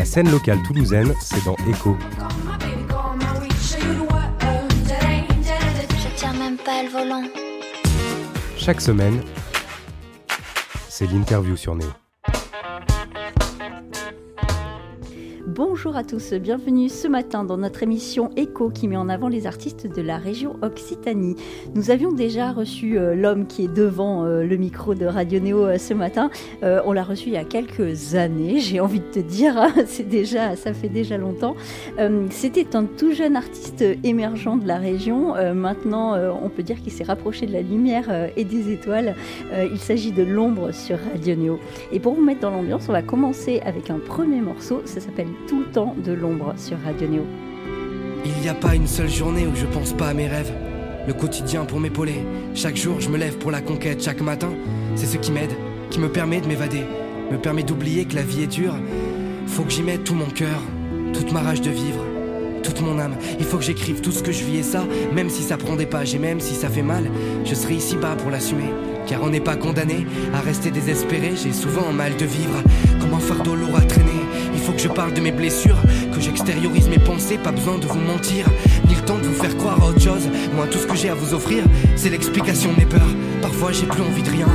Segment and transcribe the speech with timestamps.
[0.00, 1.94] La scène locale toulousaine, c'est dans Echo.
[5.98, 7.24] Je tiens même pas le volant.
[8.56, 9.22] Chaque semaine,
[10.88, 11.90] c'est l'interview sur Néo.
[15.62, 19.46] Bonjour à tous, bienvenue ce matin dans notre émission Echo qui met en avant les
[19.46, 21.36] artistes de la région Occitanie.
[21.74, 25.66] Nous avions déjà reçu euh, l'homme qui est devant euh, le micro de Radio Néo
[25.66, 26.30] euh, ce matin.
[26.62, 30.08] On l'a reçu il y a quelques années, j'ai envie de te dire, hein, c'est
[30.08, 31.54] déjà, ça fait déjà longtemps.
[32.30, 35.34] C'était un tout jeune artiste émergent de la région.
[35.54, 39.14] Maintenant, on peut dire qu'il s'est rapproché de la lumière et des étoiles.
[39.52, 41.60] Il s'agit de l'ombre sur Radio Néo.
[41.92, 44.80] Et pour vous mettre dans l'ambiance, on va commencer avec un premier morceau.
[44.84, 47.22] Ça s'appelle Tout temps de l'ombre sur Radio Néo.
[48.24, 50.52] Il n'y a pas une seule journée où je pense pas à mes rêves.
[51.08, 52.24] Le quotidien pour m'épauler.
[52.54, 54.00] Chaque jour, je me lève pour la conquête.
[54.00, 54.50] Chaque matin,
[54.94, 55.50] c'est ce qui m'aide,
[55.90, 56.84] qui me permet de m'évader,
[57.32, 58.76] me permet d'oublier que la vie est dure.
[59.48, 60.62] Faut que j'y mette tout mon cœur,
[61.12, 62.04] toute ma rage de vivre,
[62.62, 63.16] toute mon âme.
[63.40, 65.74] Il faut que j'écrive tout ce que je vis et ça, même si ça prend
[65.74, 67.10] des pages et même si ça fait mal,
[67.44, 68.70] je serai ici bas pour l'assumer.
[69.08, 71.32] Car on n'est pas condamné à rester désespéré.
[71.34, 72.62] J'ai souvent mal de vivre,
[73.00, 74.29] comme un fardeau lourd à traîner?
[74.64, 75.78] Faut que je parle de mes blessures,
[76.12, 77.38] que j'extériorise mes pensées.
[77.38, 78.46] Pas besoin de vous mentir,
[78.88, 80.28] ni le temps de vous faire croire à autre chose.
[80.54, 81.64] Moi, tout ce que j'ai à vous offrir,
[81.96, 83.14] c'est l'explication de mes peurs.
[83.42, 84.48] Parfois, j'ai plus envie de rien,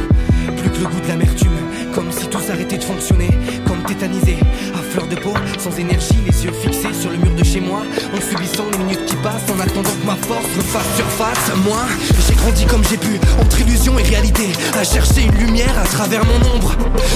[0.57, 1.64] plus que le goût de l'amertume.
[1.95, 3.29] Comme si tout s'arrêtait de fonctionner,
[3.65, 4.35] comme tétanisé,
[4.73, 7.83] à fleur de peau, sans énergie, les yeux fixés sur le mur de chez moi,
[8.13, 11.55] en subissant les minutes qui passent, en attendant que ma force refasse surface.
[11.63, 11.79] Moi,
[12.27, 16.25] j'ai grandi comme j'ai pu, entre illusion et réalité, à chercher une lumière à travers
[16.25, 16.75] mon ombre.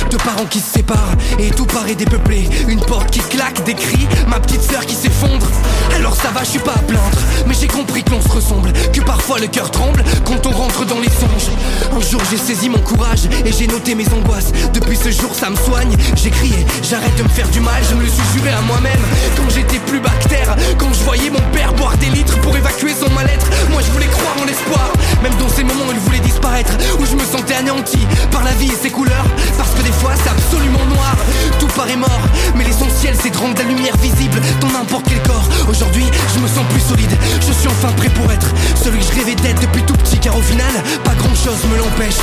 [0.09, 2.47] De parents qui se séparent, et tout paraît dépeuplé.
[2.69, 5.47] Une porte qui claque, des cris, ma petite sœur qui s'effondre.
[5.93, 8.71] Alors ça va, je suis pas à plaindre, mais j'ai compris que l'on se ressemble,
[8.93, 11.51] que parfois le cœur tremble quand on rentre dans les songes.
[11.91, 14.51] Un jour j'ai saisi mon courage et j'ai noté mes angoisses.
[14.73, 15.95] Depuis ce jour, ça me soigne.
[16.15, 19.01] J'ai crié, j'arrête de me faire du mal, je me le suis juré à moi-même.
[19.35, 23.09] Quand j'étais plus bactère, quand je voyais mon père boire des litres pour évacuer son
[23.13, 24.91] mal-être, moi je voulais croire en l'espoir.
[25.23, 27.99] Même dans ces moments où il voulait disparaître, où je me sentais anéanti
[28.31, 29.25] par la vie et ses couleurs.
[29.57, 31.15] Parce que des fois c'est absolument noir,
[31.59, 32.21] tout paraît mort.
[32.55, 35.47] Mais l'essentiel c'est de rendre la lumière visible dans n'importe quel corps.
[35.67, 36.05] Aujourd'hui,
[36.35, 37.11] je me sens plus solide,
[37.41, 40.37] je suis enfin prêt pour être celui que je rêvais d'être depuis tout petit, car
[40.37, 40.71] au final,
[41.03, 42.19] pas grand chose me l'empêche.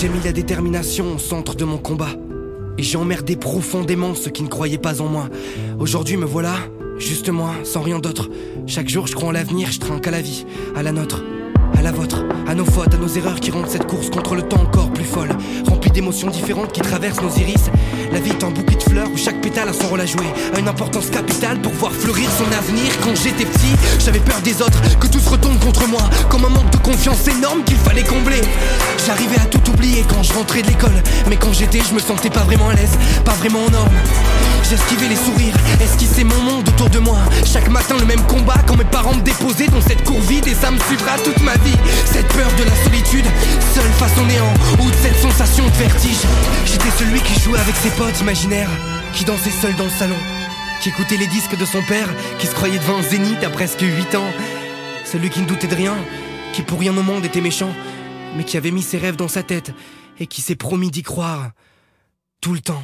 [0.00, 2.08] J'ai mis la détermination au centre de mon combat.
[2.78, 5.28] Et j'ai emmerdé profondément ceux qui ne croyaient pas en moi.
[5.78, 6.54] Aujourd'hui me voilà,
[6.96, 8.30] juste moi, sans rien d'autre.
[8.66, 11.22] Chaque jour je crois en l'avenir, je trinque à la vie, à la nôtre,
[11.78, 14.42] à la vôtre, à nos fautes, à nos erreurs qui rendent cette course contre le
[14.42, 15.30] temps encore plus folle.
[15.68, 17.70] Remplie d'émotions différentes qui traversent nos iris.
[18.12, 20.26] La vie est un bouquet de fleurs où chaque pétale a son rôle à jouer.
[20.54, 22.90] A une importance capitale pour voir fleurir son avenir.
[23.02, 26.02] Quand j'étais petit, j'avais peur des autres, que tout se retourne contre moi.
[26.28, 28.40] Comme un manque de confiance énorme qu'il fallait combler.
[29.06, 31.02] J'arrivais à tout oublier quand je rentrais de l'école.
[31.28, 33.94] Mais quand j'étais, je me sentais pas vraiment à l'aise, pas vraiment en norme.
[34.70, 37.18] J'esquivais les sourires, esquissais mon monde autour de moi.
[37.44, 40.54] Chaque matin, le même combat quand mes parents me déposaient dans cette cour vide et
[40.54, 41.59] ça me suivra toute ma vie.
[42.04, 43.26] Cette peur de la solitude,
[43.74, 46.22] seul face au néant, ou de cette sensation de vertige.
[46.64, 48.70] J'étais celui qui jouait avec ses potes imaginaires,
[49.12, 50.16] qui dansait seul dans le salon,
[50.80, 54.14] qui écoutait les disques de son père, qui se croyait devant zénith à presque 8
[54.14, 54.30] ans.
[55.04, 55.96] Celui qui ne doutait de rien,
[56.52, 57.74] qui pour rien au monde était méchant,
[58.36, 59.72] mais qui avait mis ses rêves dans sa tête
[60.18, 61.50] et qui s'est promis d'y croire
[62.40, 62.82] tout le temps.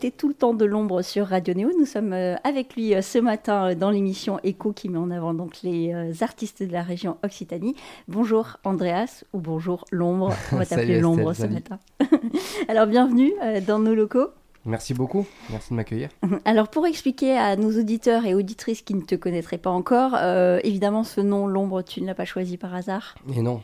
[0.00, 1.72] Écoutez tout le temps de l'ombre sur Radio Néo.
[1.78, 5.10] Nous sommes euh, avec lui euh, ce matin euh, dans l'émission Echo qui met en
[5.10, 7.76] avant donc les artistes de la région Occitanie.
[8.08, 10.32] Bonjour Andreas ou bonjour l'ombre.
[10.52, 11.78] On va t'appeler l'ombre ce matin.
[12.68, 13.34] Alors bienvenue
[13.66, 14.28] dans nos locaux.
[14.64, 16.08] Merci beaucoup, merci de m'accueillir.
[16.46, 20.60] Alors pour expliquer à nos auditeurs et auditrices qui ne te connaîtraient pas encore, euh,
[20.64, 23.16] évidemment ce nom l'ombre tu ne l'as pas choisi par hasard?
[23.36, 23.60] Et non,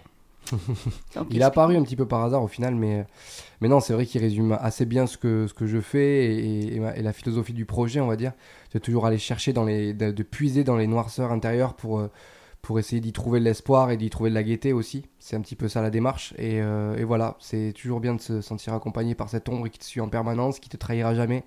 [1.30, 3.06] il est apparu un petit peu par hasard au final, mais,
[3.60, 6.76] mais non, c'est vrai qu'il résume assez bien ce que, ce que je fais et,
[6.76, 8.32] et ma- et la philosophie du projet, on va dire.
[8.72, 12.10] De toujours aller chercher, dans les, de, de puiser dans les noirceurs intérieures pour, euh,
[12.62, 15.06] pour essayer d'y trouver de l'espoir et d'y trouver de la gaieté aussi.
[15.18, 16.34] C'est un petit peu ça la démarche.
[16.38, 19.78] Et, euh, et voilà, c'est toujours bien de se sentir accompagné par cette ombre qui
[19.78, 21.44] te suit en permanence, qui te trahira jamais.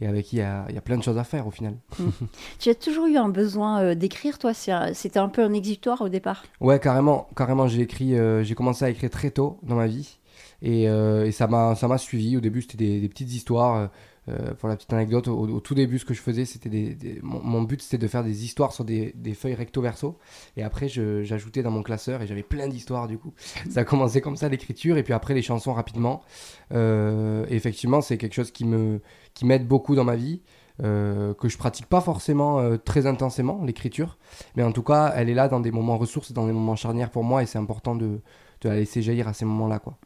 [0.00, 1.50] Et avec qui il y a, il y a plein de choses à faire au
[1.50, 1.74] final.
[2.60, 4.52] Tu as toujours eu un besoin euh, d'écrire, toi?
[4.54, 6.44] C'était un peu un exutoire au départ?
[6.60, 7.66] Ouais, carrément, carrément.
[7.66, 10.18] J'ai écrit, euh, j'ai commencé à écrire très tôt dans ma vie,
[10.62, 12.36] et, euh, et ça m'a, ça m'a suivi.
[12.36, 13.90] Au début, c'était des, des petites histoires,
[14.28, 17.62] euh, pour la petite anecdote, au, tout début, ce que je faisais, c'était des, mon,
[17.62, 20.18] but, c'était de faire des histoires sur des, des feuilles recto verso.
[20.56, 23.32] Et après, j'ajoutais dans mon classeur et j'avais plein d'histoires du coup.
[23.70, 26.22] Ça a commencé comme ça l'écriture et puis après les chansons rapidement.
[26.72, 29.00] Euh, effectivement, c'est quelque chose qui me
[29.34, 30.42] qui m'aide beaucoup dans ma vie.
[30.80, 34.16] Euh, que je pratique pas forcément euh, très intensément, l'écriture,
[34.54, 37.10] mais en tout cas, elle est là dans des moments ressources, dans des moments charnières
[37.10, 38.20] pour moi, et c'est important de,
[38.60, 39.98] de la laisser jaillir à ces moments-là, quoi.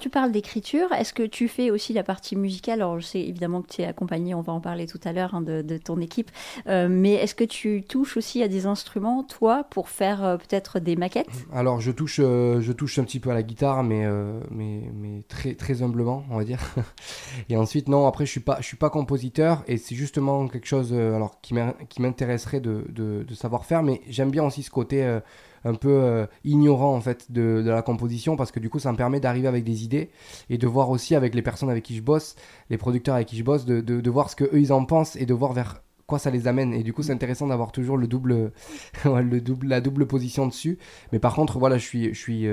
[0.00, 2.80] Tu parles d'écriture, est-ce que tu fais aussi la partie musicale?
[2.80, 5.34] Alors je sais évidemment que tu es accompagné, on va en parler tout à l'heure,
[5.34, 6.30] hein, de, ton équipe,
[6.66, 10.80] euh, mais est-ce que tu touches aussi à des instruments, toi, pour faire euh, peut-être
[10.80, 11.28] des maquettes?
[11.52, 14.06] Alors je touche, euh, je touche un petit peu à la guitare, mais,
[14.50, 16.60] mais, très, très humblement, on va dire.
[17.48, 20.92] et ensuite, non, après je suis pas, suis pas compositeur, et c'est justement quelque chose
[20.92, 21.54] alors, qui
[22.00, 25.20] m'intéresserait de, de, savoir faire, mais j'aime bien aussi ce côté
[25.66, 28.96] un peu euh, ignorant en fait de, la composition parce que du coup ça me
[28.96, 30.10] permet d'arriver avec des idées
[30.48, 32.36] et de voir aussi avec les personnes avec qui je bosse,
[32.70, 35.16] les producteurs avec qui je bosse, de, de, voir ce que eux ils en pensent
[35.16, 36.72] et de voir vers quoi ça les amène.
[36.72, 38.52] Et du coup c'est intéressant d'avoir toujours le double,
[39.04, 40.78] le double la double position dessus.
[41.12, 42.48] Mais par contre voilà je suis je suis 90%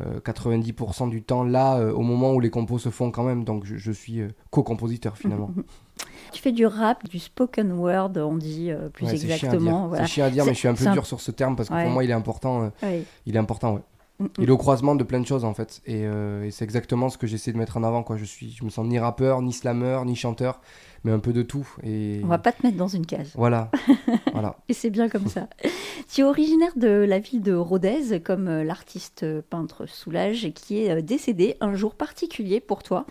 [0.00, 3.44] euh, euh, du temps là au moment où les compos se font quand même.
[3.44, 5.50] Donc je, je suis co-compositeur finalement
[6.32, 9.90] Tu fais du rap, du spoken word, on dit euh, plus exactement.
[9.96, 11.82] C'est chiant à dire, mais je suis un peu dur sur ce terme parce que
[11.82, 12.70] pour moi, il est important.
[12.82, 13.82] Euh, il est important, ouais.
[14.20, 14.28] Mm, mm.
[14.38, 15.80] Il est au croisement de plein de choses en fait.
[15.88, 18.02] Euh, et, c'est exactement ce que j'essaie de mettre en avant.
[18.02, 18.16] Quoi.
[18.16, 20.60] Je, suis, je me sens ni rappeur, ni slammer, ni chanteur,
[21.04, 21.68] mais un peu de tout.
[21.82, 22.20] Et...
[22.24, 23.32] On va pas te mettre dans une case.
[23.34, 23.70] Voilà.
[24.32, 24.56] voilà.
[24.68, 25.48] Et c'est bien comme ça.
[26.12, 30.90] tu es originaire de la ville de Rodez, comme euh, l'artiste peintre Soulage, qui est
[30.90, 33.06] euh, décédé un jour particulier pour toi,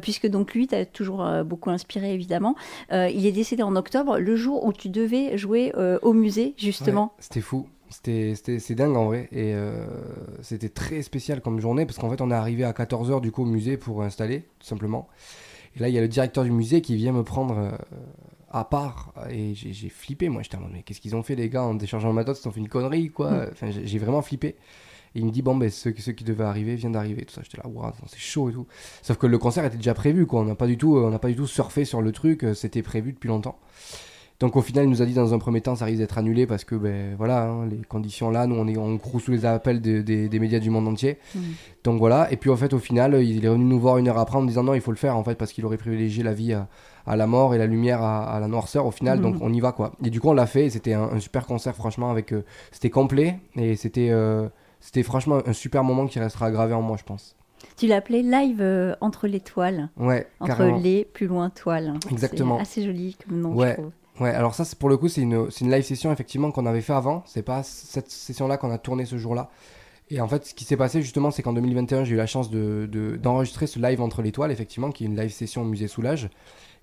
[0.00, 2.54] puisque donc lui t'a toujours beaucoup inspiré évidemment.
[2.90, 7.12] il est décédé en octobre, le jour où tu devais jouer au musée justement.
[7.18, 7.66] C'était fou.
[7.94, 9.28] C'était, c'est dingue en vrai.
[9.30, 9.86] Et euh,
[10.42, 13.42] c'était très spécial comme journée parce qu'en fait, on est arrivé à 14h du coup
[13.42, 15.08] au musée pour installer, tout simplement.
[15.76, 17.70] Et là, il y a le directeur du musée qui vient me prendre euh,
[18.50, 19.12] à part.
[19.30, 20.42] Et j'ai, flippé, moi.
[20.42, 22.48] J'étais en mode, mais qu'est-ce qu'ils ont fait, les gars, en déchargeant le matos Ils
[22.48, 23.30] ont fait une connerie, quoi.
[23.30, 23.48] Mm.
[23.52, 24.56] Enfin, j'ai, vraiment flippé.
[25.16, 27.24] Et il me dit, bon, ben, ceux, ceux qui devaient arriver viennent d'arriver.
[27.24, 28.66] Tout ça, j'étais là, waouh, c'est chaud et tout.
[29.02, 30.40] Sauf que le concert était déjà prévu, quoi.
[30.40, 32.46] On n'a pas du tout, on n'a pas du tout surfé sur le truc.
[32.54, 33.58] C'était prévu depuis longtemps.
[34.44, 36.46] Donc au final, il nous a dit dans un premier temps, ça risque d'être annulé
[36.46, 39.80] parce que ben voilà, hein, les conditions là, nous on est on sous les appels
[39.80, 41.16] des médias du monde entier.
[41.34, 41.40] Mm.
[41.82, 42.30] Donc voilà.
[42.30, 44.44] Et puis en fait, au final, il est revenu nous voir une heure après en
[44.44, 47.16] disant non, il faut le faire en fait parce qu'il aurait privilégié la vie à,
[47.16, 49.22] la mort et la lumière à, la noirceur au final.
[49.22, 49.40] Donc mm.
[49.40, 49.92] on y va quoi.
[50.04, 50.68] Et du coup, on l'a fait.
[50.68, 55.54] C'était un, super concert franchement avec, euh, c'était complet et c'était euh, c'était franchement un
[55.54, 57.34] super moment qui restera gravé en moi, je pense.
[57.78, 59.88] Tu l'appelais live euh, entre les toiles.
[59.96, 61.94] Ouais, Entre les plus loin toiles.
[62.10, 62.56] Exactement.
[62.56, 63.70] C'est assez joli comme nom, ouais.
[63.70, 63.92] je trouve.
[64.20, 66.80] Ouais, alors ça, c'est pour le coup, c'est une, une live session effectivement qu'on avait
[66.80, 67.22] fait avant.
[67.26, 69.50] C'est pas cette session-là qu'on a tourné ce jour-là.
[70.10, 72.50] Et en fait, ce qui s'est passé justement, c'est qu'en 2021, j'ai eu la chance
[72.50, 76.28] d'enregistrer de, ce live entre l'étoile, effectivement, qui est une live session au musée Soulage.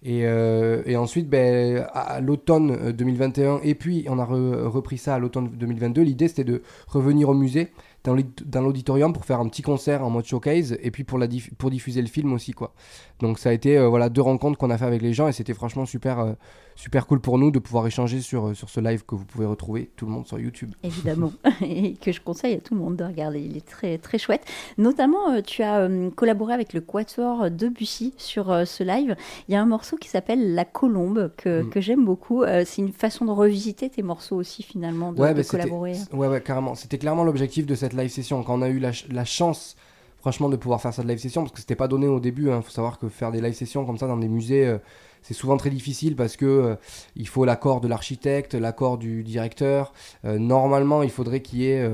[0.04, 5.13] Et, euh, et ensuite, ben, à, l'automne 2021, euh, et puis on a repris ça
[5.13, 7.72] à l'automne 2022, l'idée c'était de revenir au musée
[8.03, 11.27] dans l'auditorium pour faire un petit concert en mode showcase et puis pour, la
[11.57, 12.74] pour diffuser le film aussi quoi.
[13.19, 15.31] Donc ça a été euh, voilà deux rencontres qu'on a fait avec les gens et
[15.31, 16.33] c'était franchement super euh,
[16.75, 19.45] super cool pour nous de pouvoir échanger sur, euh, sur ce live que vous pouvez
[19.45, 20.74] retrouver tout le monde sur YouTube.
[20.81, 21.31] Évidemment
[21.62, 24.45] et que je conseille à tout le monde de regarder, il est très très chouette.
[24.80, 29.15] Notamment tu as collaboré avec le Quatuor de Bussy sur ce live.
[29.48, 31.69] Il y a un morceau qui s'appelle La Colombe que, mm.
[31.69, 32.44] que j'aime beaucoup.
[32.65, 35.93] c'est une façon de revisiter tes morceaux aussi finalement de, de collaborer.
[36.13, 36.74] Ouais ouais carrément.
[36.74, 38.43] C'était clairement l'objectif de cette live session.
[38.43, 39.75] Quand on a eu la, chance,
[40.19, 42.48] franchement, de pouvoir faire cette live session, parce que c'était pas donné au début.
[42.48, 42.62] Il hein.
[42.62, 44.77] faut savoir que faire des live sessions comme ça dans des musées, euh,
[45.21, 46.75] c'est souvent très difficile parce que euh,
[47.15, 49.93] il faut l'accord de l'architecte, l'accord du directeur.
[50.25, 51.88] Euh, normalement, il faudrait qu'il y ait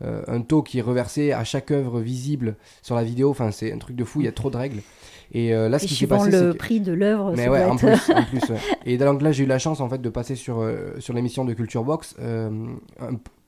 [0.00, 3.30] un taux qui est reversé à chaque œuvre visible sur la vidéo.
[3.30, 4.20] Enfin, c'est un truc de fou.
[4.20, 4.82] Il y a trop de règles.
[5.32, 7.34] Et euh, là, ce qui s'est passé, le prix de l'œuvre.
[7.36, 8.40] Mais ouais, en plus, en plus
[8.86, 11.44] Et donc là, j'ai eu la chance en fait de passer sur euh, sur l'émission
[11.44, 12.50] de Culture Box euh,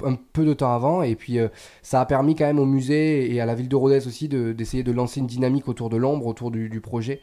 [0.04, 1.38] un, peu de temps avant, et puis
[1.82, 4.82] ça a permis quand même au musée et à la ville de Rodez aussi d'essayer
[4.82, 7.20] de, lancer une dynamique autour de l'ombre, autour du, du projet.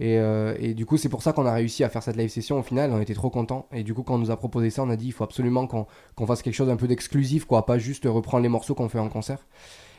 [0.00, 0.18] Et,
[0.58, 2.62] et, du coup, c'est pour ça qu'on a réussi à faire cette live session au
[2.62, 2.90] final.
[2.92, 3.66] On était trop contents.
[3.72, 5.68] Et du coup, quand on nous a proposé ça, on a dit il faut absolument
[5.68, 8.98] qu'on fasse quelque chose un peu d'exclusif, quoi, pas juste reprendre les morceaux qu'on fait
[8.98, 9.46] en concert.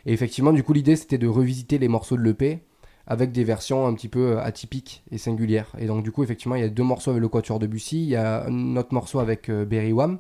[0.05, 2.61] Et effectivement, du coup, l'idée c'était de revisiter les morceaux de l'EP
[3.07, 5.71] avec des versions un petit peu euh, atypiques et singulières.
[5.79, 8.03] Et donc du coup, effectivement, il y a deux morceaux avec le Quatuor de Bussy,
[8.03, 10.19] il y a un autre morceau avec euh, Berry Wham,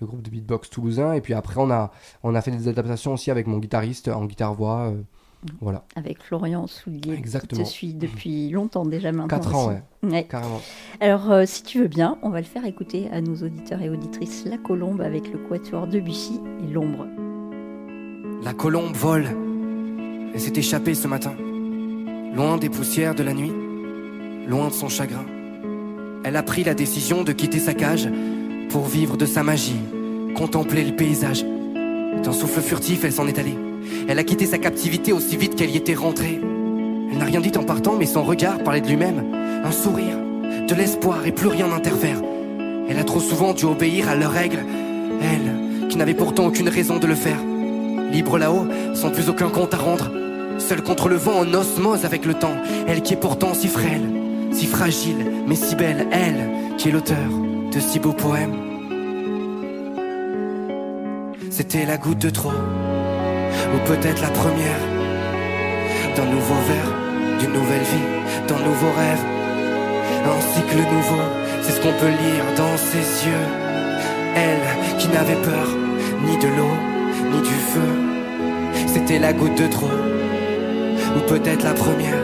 [0.00, 3.12] le groupe de beatbox toulousain, et puis après on a, on a fait des adaptations
[3.12, 4.90] aussi avec mon guitariste en guitare-voix.
[4.90, 5.02] Euh,
[5.60, 5.84] voilà.
[5.94, 7.62] Avec Florian Soulier, Exactement.
[7.62, 9.28] qui te suit depuis longtemps déjà maintenant.
[9.28, 10.24] 4 ans, ouais.
[10.24, 10.62] Carrément.
[11.00, 14.46] Alors, si tu veux bien, on va le faire écouter à nos auditeurs et auditrices
[14.46, 17.06] La Colombe avec le Quatuor de Bussy et L'Ombre.
[18.42, 19.26] La colombe vole.
[20.32, 21.34] Elle s'est échappée ce matin
[22.34, 23.52] loin des poussières de la nuit,
[24.48, 25.24] loin de son chagrin.
[26.24, 28.08] Elle a pris la décision de quitter sa cage
[28.70, 29.80] pour vivre de sa magie,
[30.34, 31.44] contempler le paysage.
[32.22, 33.56] D'un souffle furtif, elle s'en est allée.
[34.08, 36.40] Elle a quitté sa captivité aussi vite qu'elle y était rentrée.
[37.12, 39.22] Elle n'a rien dit en partant, mais son regard parlait de lui-même.
[39.64, 40.16] Un sourire,
[40.68, 42.20] de l'espoir et plus rien n'interfère.
[42.88, 44.64] Elle a trop souvent dû obéir à leurs règles.
[45.22, 47.38] Elle, qui n'avait pourtant aucune raison de le faire.
[48.10, 50.10] Libre là-haut, sans plus aucun compte à rendre.
[50.66, 52.56] Seule contre le vent en osmose avec le temps.
[52.88, 54.08] Elle qui est pourtant si frêle,
[54.50, 56.06] si fragile, mais si belle.
[56.10, 57.28] Elle, qui est l'auteur
[57.70, 58.56] de si beaux poèmes.
[61.50, 64.80] C'était la goutte de trop, ou peut-être la première,
[66.16, 69.24] d'un nouveau verre, d'une nouvelle vie, d'un nouveau rêve.
[70.24, 71.24] Un cycle nouveau,
[71.60, 73.46] c'est ce qu'on peut lire dans ses yeux.
[74.34, 75.68] Elle qui n'avait peur
[76.26, 76.74] ni de l'eau,
[77.32, 78.86] ni du feu.
[78.86, 79.90] C'était la goutte de trop,
[81.16, 82.18] ou peut-être la première,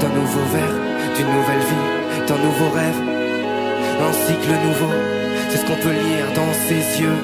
[0.00, 0.76] d'un nouveau verre,
[1.16, 3.00] d'une nouvelle vie, d'un nouveau rêve.
[3.98, 4.92] Un cycle nouveau,
[5.48, 7.16] c'est ce qu'on peut lire dans ses yeux.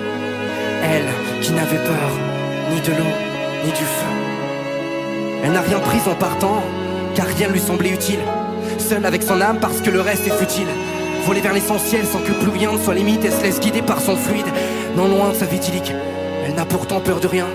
[0.85, 2.11] Elle qui n'avait peur
[2.71, 3.12] ni de l'eau,
[3.65, 4.12] ni du feu.
[5.45, 6.62] Elle n'a rien pris en partant,
[7.15, 8.21] car rien lui semblait utile.
[8.79, 10.69] Seule avec son âme parce que le reste est futile.
[11.27, 14.17] Voler vers l'essentiel sans que plus rien soit limite, elle se laisse guider par son
[14.17, 14.47] fluide,
[14.97, 15.93] non loin de sa vitilique.
[16.47, 17.47] Elle n'a pourtant peur de rien,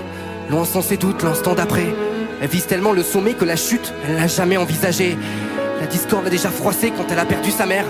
[0.48, 1.88] loin sans ses doutes l'instant d'après.
[2.40, 5.16] Elle vise tellement le sommet que la chute, elle l'a jamais envisagée.
[5.80, 7.84] La discorde l'a déjà froissée quand elle a perdu sa mère.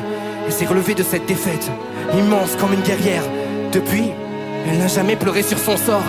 [0.47, 1.71] Elle s'est relevée de cette défaite,
[2.17, 3.23] immense comme une guerrière.
[3.73, 4.11] Depuis,
[4.67, 6.05] elle n'a jamais pleuré sur son sort.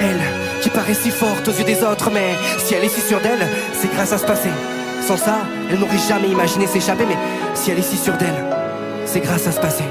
[0.00, 0.20] Elle,
[0.62, 3.46] qui paraît si forte aux yeux des autres, mais si elle est si sûre d'elle,
[3.72, 4.48] c'est grâce à ce passé.
[5.06, 5.38] Sans ça,
[5.70, 7.16] elle n'aurait jamais imaginé s'échapper, mais
[7.54, 8.44] si elle est si sûre d'elle,
[9.06, 9.84] c'est grâce à ce passé.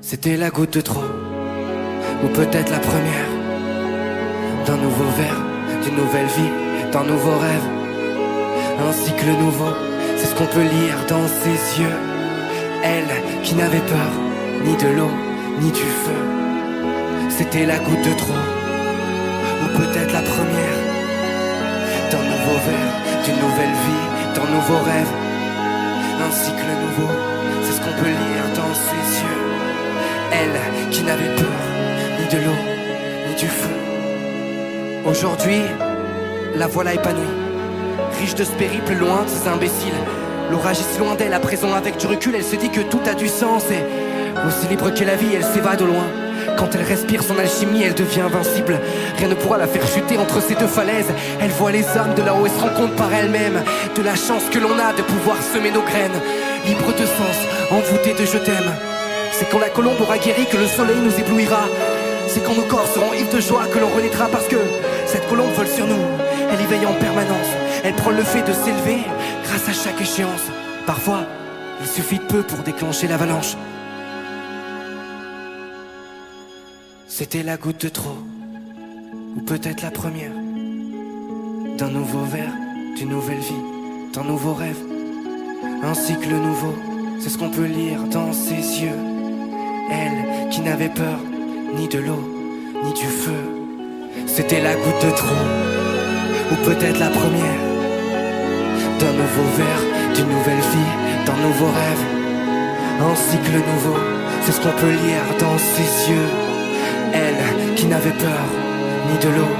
[0.00, 1.04] C'était la goutte de trop,
[2.22, 3.28] ou peut-être la première,
[4.66, 5.40] d'un nouveau verre,
[5.82, 6.52] d'une nouvelle vie,
[6.92, 7.66] d'un nouveau rêve,
[8.86, 9.72] un cycle nouveau,
[10.16, 11.98] c'est ce qu'on peut lire dans ses yeux.
[12.82, 14.10] Elle qui n'avait peur
[14.64, 15.10] ni de l'eau,
[15.60, 16.20] ni du feu,
[17.30, 18.42] c'était la goutte de trop,
[19.62, 20.78] ou peut-être la première,
[22.10, 22.94] d'un nouveau verre,
[23.24, 25.12] d'une nouvelle vie, d'un nouveau rêve,
[26.20, 27.12] un cycle nouveau,
[27.62, 29.42] c'est ce qu'on peut lire dans ses yeux.
[30.32, 31.77] Elle qui n'avait peur
[32.30, 32.56] de l'eau,
[33.26, 33.70] ni du feu.
[35.06, 35.62] Aujourd'hui,
[36.56, 37.22] la voilà épanouie,
[38.20, 39.94] riche de ce périple loin de ces imbéciles.
[40.50, 43.00] L'orage est si loin d'elle, à présent avec du recul, elle se dit que tout
[43.06, 43.82] a du sens et
[44.46, 46.04] aussi libre qu'est la vie, elle s'évade au loin.
[46.58, 48.78] Quand elle respire son alchimie, elle devient invincible.
[49.16, 51.12] Rien ne pourra la faire chuter entre ces deux falaises.
[51.40, 53.62] Elle voit les hommes de là-haut et se rend compte par elle-même
[53.96, 56.20] de la chance que l'on a de pouvoir semer nos graines.
[56.66, 57.38] Libre de sens,
[57.70, 58.72] envoûtée de je t'aime.
[59.32, 61.68] C'est quand la colombe aura guéri que le soleil nous éblouira.
[62.38, 64.58] C'est quand nos corps seront ivres de joie que l'on renaîtra parce que
[65.06, 66.04] cette colombe vole sur nous.
[66.52, 67.48] Elle y veille en permanence.
[67.82, 68.98] Elle prend le fait de s'élever
[69.42, 70.42] grâce à chaque échéance.
[70.86, 71.26] Parfois,
[71.80, 73.56] il suffit de peu pour déclencher l'avalanche.
[77.08, 78.18] C'était la goutte de trop,
[79.36, 80.30] ou peut-être la première,
[81.76, 82.54] d'un nouveau verre,
[82.96, 84.78] d'une nouvelle vie, d'un nouveau rêve,
[85.82, 86.76] un cycle nouveau,
[87.18, 88.98] c'est ce qu'on peut lire dans ses yeux.
[89.90, 91.18] Elle qui n'avait peur
[91.74, 92.22] ni de l'eau,
[92.84, 93.40] ni du feu,
[94.26, 95.44] c'était la goutte de trop,
[96.52, 97.62] ou peut-être la première,
[99.00, 100.92] d'un nouveau verre, d'une nouvelle vie,
[101.26, 102.04] d'un nouveau rêve,
[103.00, 103.98] un cycle nouveau,
[104.44, 106.28] c'est ce qu'on peut lire dans ses yeux.
[107.12, 108.44] Elle qui n'avait peur
[109.10, 109.52] ni de l'eau,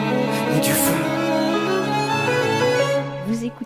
[0.55, 0.98] ni du feu.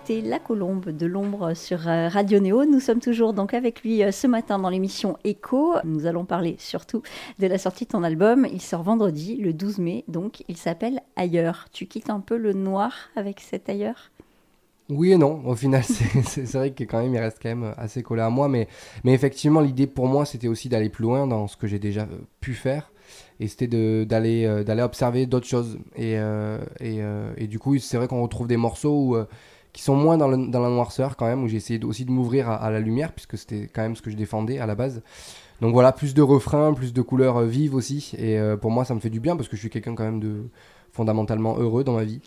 [0.04, 2.64] Vous écoutez La Colombe de l'ombre sur euh, Radio Néo.
[2.64, 5.74] Nous sommes toujours donc avec lui euh, ce matin dans l'émission Echo.
[5.84, 7.02] Nous allons parler surtout
[7.38, 8.44] de la sortie de ton album.
[8.52, 11.66] Il sort vendredi, le 12 mai, donc il s'appelle Ailleurs.
[11.72, 14.10] Tu quittes un peu le noir avec cet Ailleurs?
[14.88, 15.84] Oui et non, au final,
[16.24, 18.66] c'est vrai que quand même, il reste quand même assez collé à moi, mais,
[19.04, 22.18] effectivement, l'idée pour moi, c'était aussi d'aller plus loin dans ce que j'ai déjà euh,
[22.40, 22.90] pu faire,
[23.38, 23.68] et c'était
[24.04, 25.78] d'aller observer d'autres choses.
[25.94, 26.16] Et,
[27.46, 29.16] du coup, c'est vrai qu'on retrouve des morceaux où,
[29.72, 32.56] qui sont moins dans, la noirceur quand même, où j'ai essayé aussi de m'ouvrir à,
[32.56, 35.02] à la lumière, puisque c'était quand même ce que je défendais à la base.
[35.62, 38.84] Donc voilà, plus de refrains, plus de couleurs euh, vives aussi, et euh, pour moi,
[38.84, 40.48] ça me fait du bien, parce que je suis quelqu'un quand même de
[40.92, 42.20] fondamentalement heureux dans ma vie.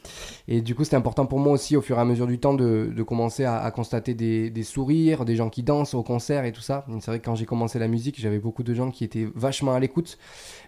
[0.48, 2.55] Et du coup, c'était important pour moi aussi, au fur et à mesure du temps,
[2.55, 6.45] de, de commencer à, à constater des, des sourires, des gens qui dansent au concert
[6.45, 6.86] et tout ça.
[7.00, 9.74] C'est vrai que quand j'ai commencé la musique, j'avais beaucoup de gens qui étaient vachement
[9.74, 10.17] à l'écoute,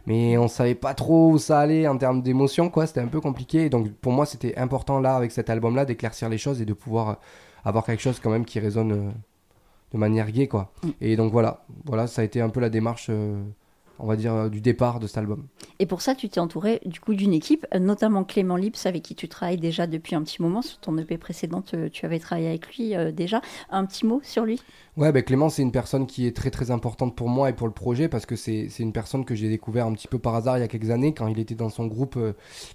[0.06, 2.86] mais on savait pas trop où ça allait en termes d'émotion, quoi.
[2.86, 3.66] C'était un peu compliqué.
[3.66, 6.74] Et donc, pour moi, c'était important là, avec cet album-là, d'éclaircir les choses et de
[6.74, 7.13] pouvoir euh,
[7.66, 9.10] avoir quelque chose quand même qui résonne euh,
[9.92, 10.72] de manière gaie, quoi.
[10.84, 10.89] Mm.
[11.01, 13.08] Et donc voilà, voilà, ça a été un peu la démarche.
[13.10, 13.42] euh,
[14.00, 15.48] on va dire, du départ de cet album.
[15.80, 19.16] Et pour ça, tu t'es entouré du coup d'une équipe, notamment Clément Lips, avec qui
[19.16, 20.62] tu travailles déjà depuis un petit moment.
[20.62, 23.42] Sur ton EP précédent, tu avais travaillé avec lui déjà.
[23.70, 24.62] Un petit mot sur lui?
[24.96, 27.68] Ouais, ben Clément, c'est une personne qui est très très importante pour moi et pour
[27.68, 30.58] le projet parce que c'est une personne que j'ai découvert un petit peu par hasard
[30.58, 32.18] il y a quelques années quand il était dans son groupe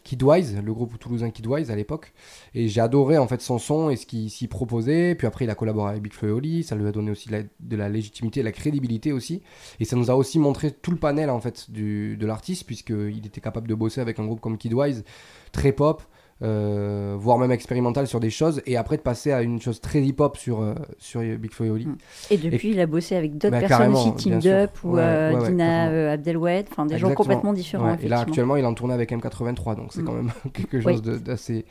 [0.05, 2.13] Kidwise, le groupe toulousain Kidwise à l'époque.
[2.55, 5.17] Et j'ai adoré en fait son son et ce qu'il s'y proposait.
[5.17, 7.29] Puis après, il a collaboré avec Big Flo et Oli, ça lui a donné aussi
[7.29, 9.43] de la légitimité, de la crédibilité aussi.
[9.81, 10.99] Et ça nous a aussi montré tout le
[11.31, 15.05] en fait du, de l'artiste puisqu'il était capable de bosser avec un groupe comme Kidwise,
[15.53, 16.03] très pop,
[16.43, 20.03] euh, voire même expérimental sur des choses, et après de passer à une chose très
[20.03, 21.89] hip-hop sur, euh, sur Big Flo et Oli.
[22.31, 26.13] Et depuis, il a bossé avec d'autres bah, personnes aussi, Team Up ou euh, Dina
[26.13, 27.97] Abdelwed, enfin des gens complètement différents.
[28.03, 30.05] Et là, actuellement, il en tourne avec M83, donc c'est mm.
[30.05, 31.65] quand même quelque chose d'assez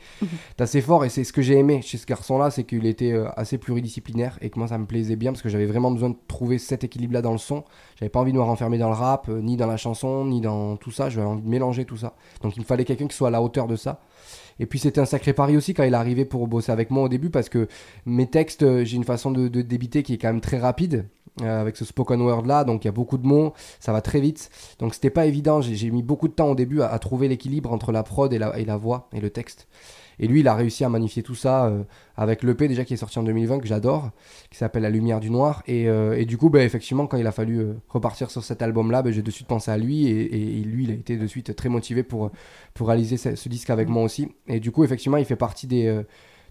[0.56, 3.58] d'assez fort, et c'est ce que j'ai aimé chez ce garçon-là, c'est qu'il était assez
[3.58, 6.56] pluridisciplinaire, et que moi, ça me plaisait bien, parce que j'avais vraiment besoin de trouver
[6.56, 7.64] cet équilibre-là dans le son.
[7.98, 10.76] J'avais pas envie de me renfermer dans le rap, ni dans la chanson, ni dans
[10.76, 12.14] tout ça, j'avais envie de mélanger tout ça.
[12.42, 14.00] Donc il me fallait quelqu'un qui soit à la hauteur de ça.
[14.58, 17.04] Et puis c'était un sacré pari aussi quand il est arrivé pour bosser avec moi
[17.04, 17.68] au début parce que
[18.06, 21.06] mes textes, euh, j'ai une façon de, débiter qui est quand même très rapide.
[21.40, 24.02] Euh, avec ce spoken word là, donc il y a beaucoup de mots, ça va
[24.02, 24.50] très vite.
[24.78, 27.90] Donc c'était pas évident, j'ai mis beaucoup de temps au début à, trouver l'équilibre entre
[27.90, 29.66] la prod et la, voix et le texte.
[30.18, 31.84] Et lui, il a réussi à magnifier tout ça euh,
[32.16, 34.10] avec l'EP déjà qui est sorti en 2020, que j'adore,
[34.50, 35.62] qui s'appelle La Lumière du Noir.
[35.66, 39.02] Et, euh, du coup, bah, effectivement, quand il a fallu euh, repartir sur cet album-là,
[39.02, 40.08] bah, j'ai de suite pensé à lui.
[40.08, 42.30] Et, lui, il a été de suite très motivé pour,
[42.74, 44.28] pour réaliser ce disque avec moi aussi.
[44.48, 46.02] Et du coup, effectivement, il fait partie des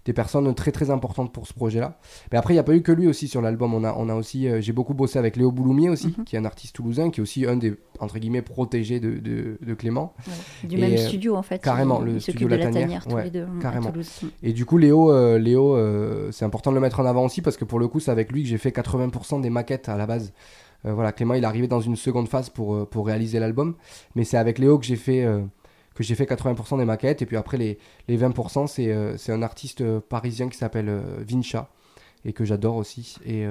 [0.04, 1.98] des personnes très très importantes pour ce projet-là.
[2.32, 3.72] Mais après, il n'y a pas eu que lui aussi sur l'album.
[3.74, 6.24] On a, on a aussi, euh, j'ai beaucoup bossé avec Léo Bouloumier aussi, mhm.
[6.24, 9.74] qui est un artiste toulousain, qui est aussi un des entre guillemets protégés de, de,
[9.74, 10.14] Clément.
[10.64, 11.62] Du même euh, studio en fait.
[11.62, 13.06] Carrément, le studio de la Tanière.
[13.06, 13.92] tous les deux, carrément.
[14.42, 15.78] Et du coup, Léo, euh, Léo,
[16.32, 18.32] c'est important de le mettre en avant aussi parce que pour le coup, c'est avec
[18.32, 20.32] lui que j'ai fait 80% des maquettes à la base.
[20.84, 23.76] voilà, Clément, il est arrivé dans une seconde phase pour, pour réaliser l'album,
[24.16, 25.26] mais c'est avec Léo que j'ai fait
[25.94, 27.22] que j'ai fait 80% des maquettes.
[27.22, 31.02] Et puis après, les, les 20%, euh, c'est un artiste euh, parisien qui s'appelle euh,
[31.26, 31.68] Vincha
[32.24, 33.42] et que j'adore aussi et,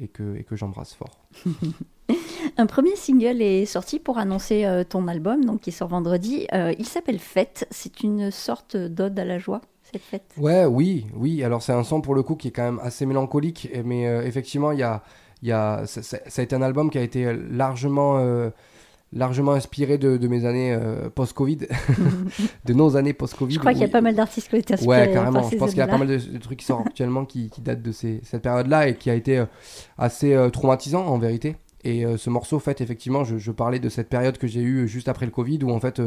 [0.00, 1.28] et, que, et que j'embrasse fort.
[2.56, 6.48] Un premier single est sorti pour annoncer ton album, donc qui sort vendredi.
[6.52, 7.68] il s'appelle Fête.
[7.70, 10.34] C'est une sorte d'ode à la joie, cette fête?
[10.38, 11.44] Ouais, oui, oui.
[11.44, 14.72] Alors c'est un son pour le coup qui est quand même assez mélancolique, mais effectivement,
[14.72, 15.04] il y a,
[15.44, 18.50] y a, ça, ça, a été un album qui a été largement
[19.12, 21.58] largement inspiré de, de mes années euh, post-Covid,
[22.64, 23.54] de nos années post-Covid.
[23.54, 25.06] Je crois qu'il y a pas mal d'artistes qui ont été inspirés.
[25.06, 25.48] Ouais, carrément.
[25.48, 27.82] Je pense qu'il y a pas mal de, trucs qui sortent actuellement qui, qui, datent
[27.82, 29.46] de ces, cette période-là et qui a été euh,
[29.98, 31.56] assez euh, traumatisant en vérité.
[31.84, 34.88] Et ce morceau, en fait, effectivement, je, je, parlais de cette période que j'ai eue
[34.88, 36.02] juste après le Covid où en fait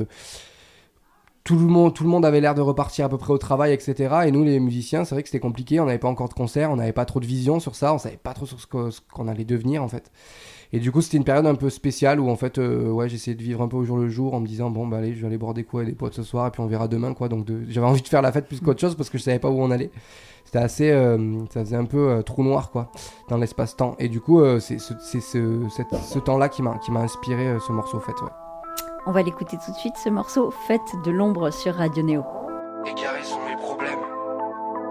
[1.49, 3.73] tout le monde, tout le monde avait l'air de repartir à peu près au travail,
[3.73, 4.17] etc.
[4.27, 5.79] Et nous, les musiciens, c'est vrai que c'était compliqué.
[5.79, 7.97] On n'avait pas encore de concert, on n'avait pas trop de vision sur ça, on
[7.97, 10.11] savait pas trop sur ce qu'on allait devenir en fait.
[10.71, 13.35] Et du coup, c'était une période un peu spéciale où en fait, euh, ouais, j'essayais
[13.35, 15.21] de vivre un peu au jour le jour en me disant bon bah allez, je
[15.21, 17.15] vais aller boire des coups avec des potes ce soir et puis on verra demain
[17.15, 17.27] quoi.
[17.27, 19.49] Donc j'avais envie de faire la fête plus qu'autre chose parce que je savais pas
[19.49, 19.89] où on allait.
[20.45, 22.91] C'était assez, euh, ça faisait un peu euh, trou noir quoi
[23.29, 23.95] dans l'espace-temps.
[23.97, 25.19] Et du coup, c'est ce, ce,
[25.69, 28.19] ce temps-là qui m'a qui m'a inspiré ce morceau fait.
[28.21, 28.29] Ouais.
[29.07, 32.23] On va l'écouter tout de suite ce morceau Fête de l'ombre sur Radio Néo.
[32.85, 33.99] Égarés sont mes problèmes,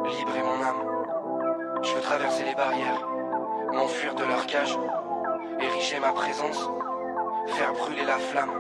[0.07, 0.83] libre est mon âme.
[1.85, 3.07] Je veux traverser les barrières,
[3.73, 4.77] m'enfuir de leur cage
[5.61, 6.59] ériger ma présence,
[7.57, 8.51] faire brûler la flamme.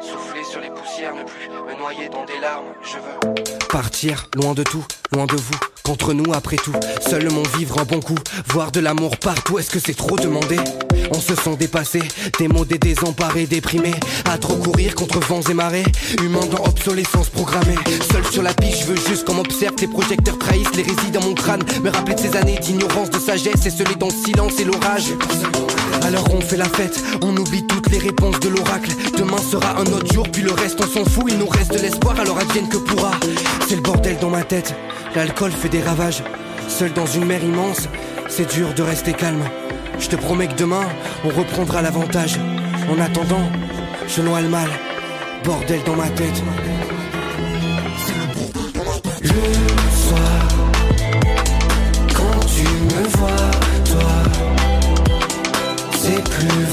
[0.00, 2.72] Souffler sur les poussières, ne plus me noyer dans des larmes.
[2.82, 5.71] Je veux partir loin de tout, loin de vous.
[5.82, 6.72] Contre nous, après tout,
[7.08, 8.18] seul mon vivre un bon coup.
[8.48, 10.56] Voir de l'amour partout, est-ce que c'est trop demandé?
[11.10, 12.00] On se sent dépassé,
[12.38, 13.92] démodé, désemparé, déprimé.
[14.30, 15.84] À trop courir contre vents et marées.
[16.22, 17.76] Humain dans obsolescence programmée.
[18.12, 19.74] Seul sur la piste, je veux juste qu'on m'observe.
[19.74, 21.62] Tes projecteurs trahissent les résidus dans mon crâne.
[21.82, 25.12] Me rappeler de ces années d'ignorance, de sagesse et celui dans le silence et l'orage.
[26.02, 28.90] Alors on fait la fête, on oublie toutes les réponses de l'oracle.
[29.16, 31.24] Demain sera un autre jour, puis le reste on s'en fout.
[31.28, 33.12] Il nous reste de l'espoir, alors advienne que pourra.
[33.68, 34.74] C'est le bordel dans ma tête,
[35.14, 36.22] l'alcool fait ravages.
[36.68, 37.88] Seul dans une mer immense,
[38.28, 39.44] c'est dur de rester calme.
[39.98, 40.84] Je te promets que demain,
[41.24, 42.38] on reprendra l'avantage.
[42.90, 43.46] En attendant,
[44.08, 44.68] je noie le mal,
[45.44, 46.42] bordel dans ma tête.
[49.22, 49.28] Le
[50.04, 50.48] soir,
[52.14, 53.52] quand tu me vois
[56.02, 56.71] c'est plus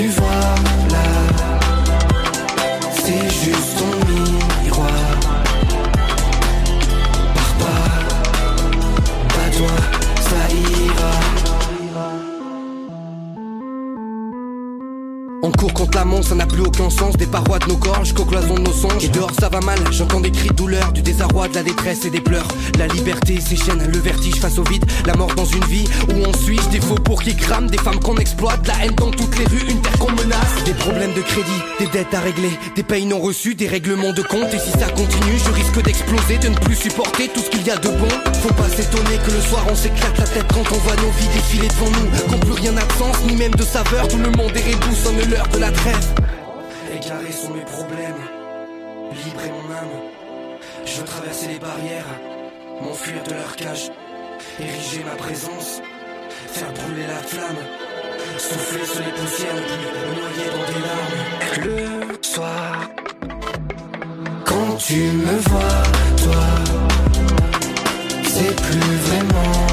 [0.00, 0.79] tu vois
[16.22, 17.16] ça n'a plus aucun sens.
[17.16, 19.04] Des parois de nos gorges, cloisons de nos songes.
[19.04, 22.04] Et dehors ça va mal, j'entends des cris de douleur, du désarroi, de la détresse
[22.04, 22.48] et des pleurs.
[22.78, 26.22] La liberté, ses chaînes, le vertige face au vide, la mort dans une vie où
[26.26, 29.38] on suit des faux pour qui crament, des femmes qu'on exploite, la haine dans toutes
[29.38, 30.64] les rues, une terre qu'on menace.
[30.64, 34.22] Des problèmes de crédit, des dettes à régler, des payes non reçus, des règlements de
[34.22, 34.52] compte.
[34.52, 37.70] Et si ça continue, je risque d'exploser, de ne plus supporter tout ce qu'il y
[37.70, 38.08] a de bon.
[38.42, 41.28] Faut pas s'étonner que le soir on s'éclate la tête quand on voit nos vies
[41.34, 42.30] défiler devant nous.
[42.30, 44.94] Qu'on plus rien n'a de sens, ni même de saveur, tout le monde est rebou,
[44.94, 46.09] sonne l'heure de la trêve.
[47.10, 48.22] Sont mes problèmes,
[49.12, 49.96] libre mon âme.
[50.86, 52.06] Je veux traverser les barrières,
[52.80, 53.90] m'enfuir de leur cage,
[54.60, 55.82] ériger ma présence,
[56.46, 57.56] faire brûler la flamme,
[58.38, 62.10] souffler sur les poussières, noyer dans des larmes.
[62.10, 62.90] Le soir,
[64.44, 65.82] quand tu me vois,
[66.16, 66.46] toi,
[68.24, 69.69] c'est plus vraiment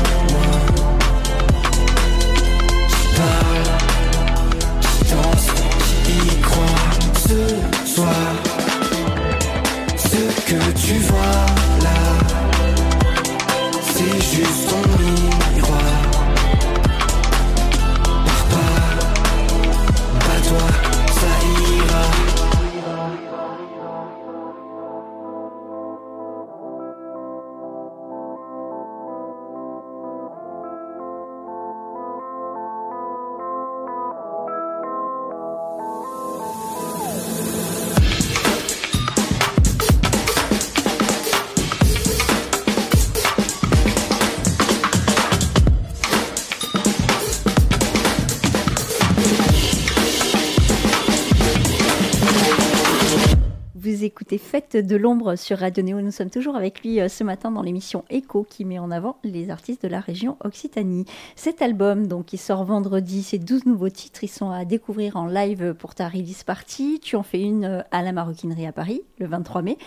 [54.47, 55.99] Fête de l'ombre sur Radio Néo.
[55.99, 59.17] Nous sommes toujours avec lui euh, ce matin dans l'émission Echo qui met en avant
[59.25, 61.03] les artistes de la région Occitanie.
[61.35, 65.27] Cet album, donc, qui sort vendredi, ces 12 nouveaux titres, ils sont à découvrir en
[65.27, 67.01] live pour ta release party.
[67.03, 69.77] Tu en fais une euh, à la Maroquinerie à Paris le 23 mai.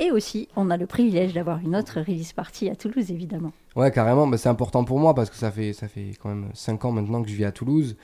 [0.00, 3.52] Et aussi, on a le privilège d'avoir une autre release party à Toulouse, évidemment.
[3.76, 6.48] Ouais, carrément, bah, c'est important pour moi parce que ça fait, ça fait quand même
[6.54, 7.96] 5 ans maintenant que je vis à Toulouse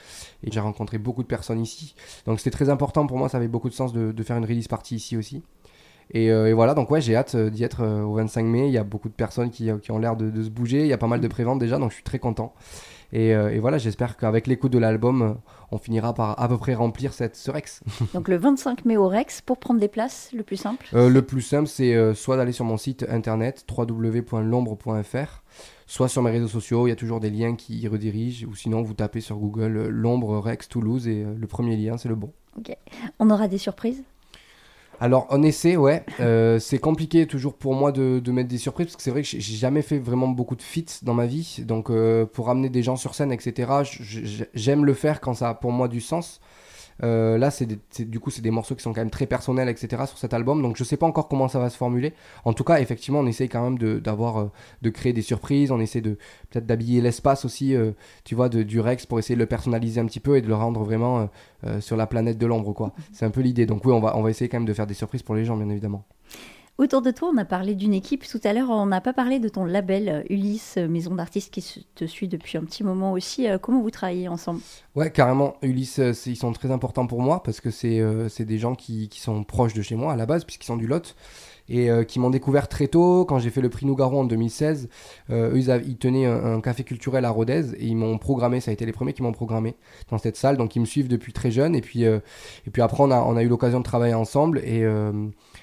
[0.44, 1.96] et j'ai rencontré beaucoup de personnes ici.
[2.26, 4.44] Donc c'était très important pour moi, ça avait beaucoup de sens de, de faire une
[4.44, 5.42] release party ici aussi.
[6.10, 8.66] Et, euh, et voilà, donc ouais, j'ai hâte euh, d'y être euh, au 25 mai.
[8.66, 10.80] Il y a beaucoup de personnes qui, qui ont l'air de, de se bouger.
[10.80, 12.54] Il y a pas mal de préventes déjà, donc je suis très content.
[13.12, 15.36] Et, et voilà, j'espère qu'avec l'écoute de l'album,
[15.70, 17.80] on finira par à peu près remplir cette, ce Rex.
[18.14, 20.88] Donc le 25 mai au Rex, pour prendre des places, le plus simple.
[20.92, 25.42] Le plus simple, c'est soit d'aller sur mon site internet www.l'ombre.fr,
[25.86, 28.56] soit sur mes réseaux sociaux, il y a toujours des liens qui y redirigent, ou
[28.56, 32.32] sinon vous tapez sur Google l'ombre Rex Toulouse et le premier lien, c'est le bon.
[33.20, 34.02] On aura des surprises?
[35.00, 36.04] Alors, on essaie, ouais.
[36.20, 39.22] Euh, c'est compliqué toujours pour moi de, de mettre des surprises parce que c'est vrai
[39.22, 41.58] que j'ai jamais fait vraiment beaucoup de feats dans ma vie.
[41.60, 43.72] Donc, euh, pour amener des gens sur scène, etc.,
[44.54, 46.40] j'aime le faire quand ça a pour moi du sens.
[47.02, 47.66] Euh, là, c'est
[48.08, 50.04] du coup, c'est des morceaux qui sont quand même très personnels, etc.
[50.06, 50.62] sur cet album.
[50.62, 52.12] Donc, je sais pas encore comment ça va se formuler.
[52.44, 54.50] En tout cas, effectivement, on essaye quand même de, d'avoir, euh,
[54.82, 55.70] de créer des surprises.
[55.70, 56.18] On essaie de
[56.50, 57.92] peut-être d'habiller l'espace aussi, euh,
[58.24, 60.48] tu vois, de, du Rex pour essayer de le personnaliser un petit peu et de
[60.48, 61.28] le rendre vraiment
[61.80, 62.92] sur la planète de l'ombre, quoi.
[63.12, 63.64] C'est un peu l'idée.
[63.64, 65.44] Donc, oui, on va, on va essayer quand même de faire des surprises pour les
[65.44, 66.04] gens, bien évidemment.
[66.76, 68.68] Autour de toi, on a parlé d'une équipe tout à l'heure.
[68.68, 72.26] On n'a pas parlé de ton label euh, Ulysse, euh, maison d'artistes qui te suit
[72.26, 73.46] depuis un petit moment aussi.
[73.46, 74.60] Euh, Comment vous travaillez ensemble?
[74.96, 75.54] Ouais, carrément.
[75.62, 79.20] Ulysse, ils sont très importants pour moi parce que c'est euh, des gens qui, qui
[79.20, 81.14] sont proches de chez moi à la base, puisqu'ils sont du Lot.
[81.70, 83.24] Et qui m'ont découvert très tôt.
[83.24, 84.90] Quand j'ai fait le prix Nougaro en 2016,
[85.30, 88.60] euh, eux, ils, ils tenaient un, café culturel à Rodez et ils m'ont programmé.
[88.60, 89.74] Ça a été les premiers qui m'ont programmé
[90.10, 90.58] dans cette salle.
[90.58, 91.74] Donc ils me suivent depuis très jeune.
[91.74, 92.20] Et puis, et
[92.70, 94.58] puis après, on a, on a eu l'occasion de travailler ensemble.
[94.58, 94.84] Et,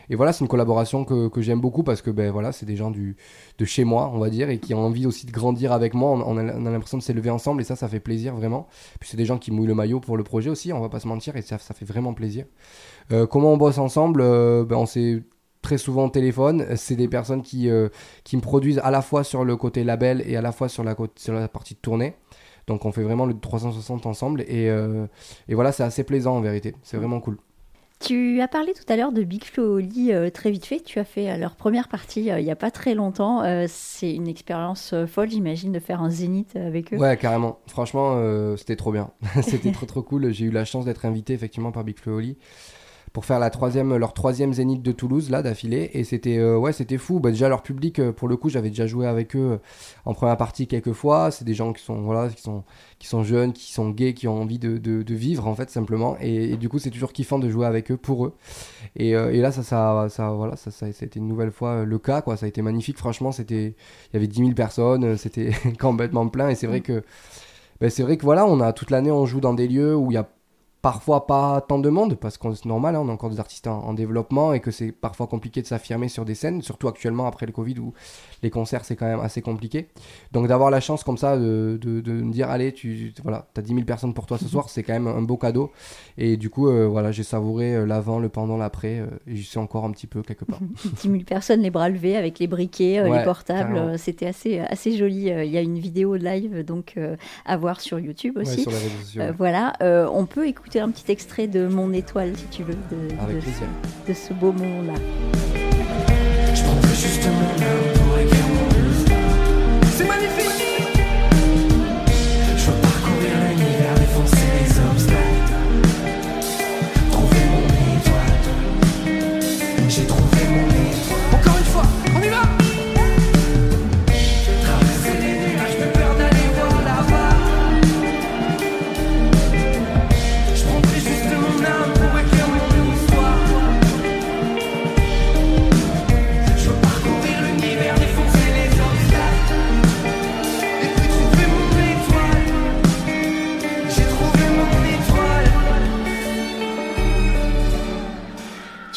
[0.10, 2.76] et voilà, c'est une collaboration que, que j'aime beaucoup parce que ben, voilà, c'est des
[2.76, 3.16] gens du,
[3.58, 6.12] de chez moi, on va dire, et qui ont envie aussi de grandir avec moi.
[6.12, 8.68] On, a, on a l'impression de s'élever ensemble et ça, ça fait plaisir vraiment.
[9.00, 11.00] Puis c'est des gens qui mouillent le maillot pour le projet aussi, on va pas
[11.00, 12.46] se mentir, et ça, ça fait vraiment plaisir.
[13.12, 15.24] Euh, comment on bosse ensemble Euh, ben, On s'est
[15.62, 16.66] très souvent au téléphone.
[16.76, 17.90] C'est des personnes qui, euh,
[18.24, 20.84] qui me produisent à la fois sur le côté label et à la fois sur
[20.84, 20.96] la,
[21.48, 22.16] partie tournée.
[22.68, 24.68] Donc on fait vraiment le 360 ensemble et,
[25.48, 26.76] et voilà, c'est assez plaisant en vérité.
[26.84, 27.38] C'est vraiment cool.
[28.02, 30.80] Tu as parlé tout à l'heure de Big Flo Oli euh, très vite fait.
[30.80, 33.44] Tu as fait euh, leur première partie euh, il n'y a pas très longtemps.
[33.68, 36.98] C'est une expérience folle, j'imagine, de faire un zénith avec eux.
[36.98, 37.60] Ouais, carrément.
[37.68, 38.18] Franchement,
[38.58, 39.12] c'était trop bien.
[39.44, 40.32] c'était trop trop cool.
[40.32, 42.38] J'ai eu la chance d'être invité effectivement par Big Flo Oli
[43.14, 46.72] pour faire la troisième, leur troisième zénith de Toulouse là d'affilée et c'était euh, ouais
[46.72, 47.20] c'était fou.
[47.20, 49.58] Bah, déjà leur public euh, pour le coup j'avais déjà joué avec eux euh,
[50.06, 51.30] en première partie quelques fois.
[51.32, 52.64] C'est des gens qui sont voilà qui sont
[53.00, 55.70] qui sont jeunes, qui sont gays, qui ont envie de, de, de vivre en fait
[55.70, 58.34] simplement et, et du coup c'est toujours kiffant de jouer avec eux pour eux.
[58.96, 61.52] Et, euh, et là ça ça ça voilà ça ça, ça a été une nouvelle
[61.52, 62.38] fois euh, le cas quoi.
[62.38, 63.76] Ça a été magnifique franchement c'était
[64.12, 67.04] il y avait 10 000 personnes, c'était complètement plein et c'est vrai que
[67.82, 70.12] ben, c'est vrai que voilà, on a toute l'année on joue dans des lieux où
[70.12, 70.30] il y a
[70.82, 73.68] parfois pas tant de monde parce que c'est normal, hein, on a encore des artistes
[73.68, 77.28] en, en développement et que c'est parfois compliqué de s'affirmer sur des scènes, surtout actuellement
[77.28, 77.94] après le Covid où
[78.42, 79.88] les concerts c'est quand même assez compliqué.
[80.32, 83.62] Donc d'avoir la chance comme ça de, de, de me dire allez, tu voilà, as
[83.62, 85.72] 10 000 personnes pour toi ce soir, c'est quand même un beau cadeau.
[86.18, 89.44] Et du coup, euh, voilà, j'ai savouré euh, l'avant, le pendant, l'après, euh, et j'y
[89.44, 90.60] suis encore un petit peu quelque part.
[91.02, 94.60] 10 000 personnes, les bras levés avec les briquets, euh, Ouais, les portables, c'était assez,
[94.60, 95.28] assez joli.
[95.28, 96.98] Il y a une vidéo live donc
[97.46, 98.62] à voir sur YouTube Ouais, aussi.
[98.62, 99.24] sur les réseaux sociaux.
[99.38, 99.74] Voilà,
[100.12, 103.10] on peut écouter un petit extrait de Mon étoile si tu veux, de,
[103.42, 104.94] ce, de ce beau moment-là.
[106.54, 107.41] Je prendrai juste mon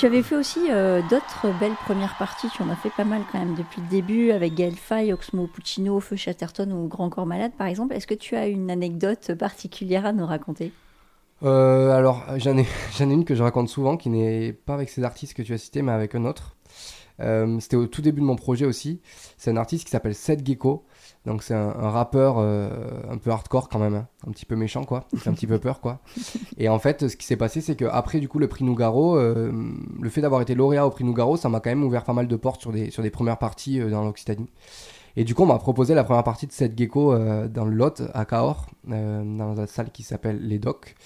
[0.05, 3.23] Tu avais fait aussi euh, d'autres belles premières parties, tu en as fait pas mal
[3.33, 7.25] quand même depuis le début, avec Gaël Faye, Oxmo Puccino, Feu Chatterton ou Grand Corps
[7.25, 7.95] Malade par exemple.
[7.95, 10.73] Est-ce que tu as une anecdote particulière à nous raconter?
[11.43, 12.67] Euh, alors, j'en ai,
[12.99, 15.55] j'en ai une que je raconte souvent, qui n'est pas avec ces artistes que tu
[15.55, 16.55] as cités, mais avec un autre.
[17.21, 19.01] Euh, C'était au tout début de mon projet aussi.
[19.38, 20.85] C'est un artiste qui s'appelle Seth Gecko.
[21.26, 22.68] Donc, c'est un, un rappeur euh,
[23.10, 24.06] un peu hardcore quand même, hein.
[24.26, 25.06] un petit peu méchant, quoi.
[25.12, 26.00] Il fait un petit peu peur, quoi.
[26.58, 29.50] Et en fait, ce qui s'est passé, c'est qu'après, du coup, le prix Nougaro, euh,
[30.00, 32.28] le fait d'avoir été lauréat au prix Nougaro, ça m'a quand même ouvert pas mal
[32.28, 34.50] de portes sur des, sur des premières parties euh, dans l'Occitanie.
[35.16, 37.74] Et du coup, on m'a proposé la première partie de Seth Gecko euh, dans le
[37.74, 40.96] Lot, à Cahors, euh, dans la salle qui s'appelle Les Docs.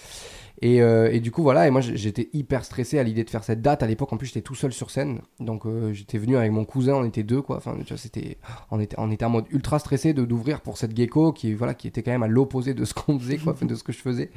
[0.61, 3.45] Et, euh, et du coup, voilà, et moi j'étais hyper stressé à l'idée de faire
[3.45, 3.83] cette date.
[3.83, 5.21] À l'époque, en plus, j'étais tout seul sur scène.
[5.39, 7.59] Donc, euh, j'étais venu avec mon cousin, on était deux, quoi.
[7.59, 8.39] Enfin, tu vois, c'était.
[8.71, 12.11] On était, en mode ultra stressé d'ouvrir pour cette gecko qui, voilà, qui était quand
[12.11, 14.31] même à l'opposé de ce qu'on faisait, quoi, de ce que je faisais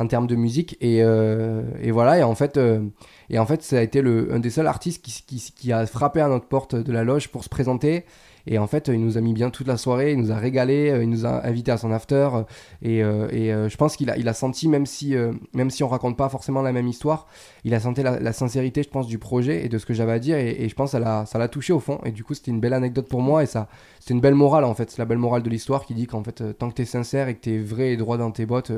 [0.00, 0.76] en termes de musique.
[0.80, 1.62] Et, euh,
[1.92, 2.58] voilà, et en fait.
[2.58, 6.92] et ça a été un des seuls artistes qui a frappé à notre porte de
[6.92, 8.04] la loge pour se présenter.
[8.46, 10.90] Et en fait, il nous a mis bien toute la soirée, il nous a régalé,
[10.90, 12.28] euh, il nous a invité à son after.
[12.34, 12.42] euh,
[12.82, 15.14] Et, euh, et je pense qu'il a, il a senti, même si,
[15.54, 17.26] même si on raconte pas forcément la même histoire,
[17.64, 20.12] il a senti la, la sincérité, je pense, du projet et de ce que j'avais
[20.12, 20.36] à dire.
[20.36, 22.00] Et, je pense que ça l'a, ça l'a touché au fond.
[22.04, 23.42] Et du coup, c'était une belle anecdote pour moi.
[23.42, 23.68] Et ça,
[24.00, 24.90] c'était une belle morale, en fait.
[24.90, 27.34] C'est la belle morale de l'histoire qui dit qu'en fait, tant que t'es sincère et
[27.34, 28.72] que t'es vrai et droit dans tes bottes,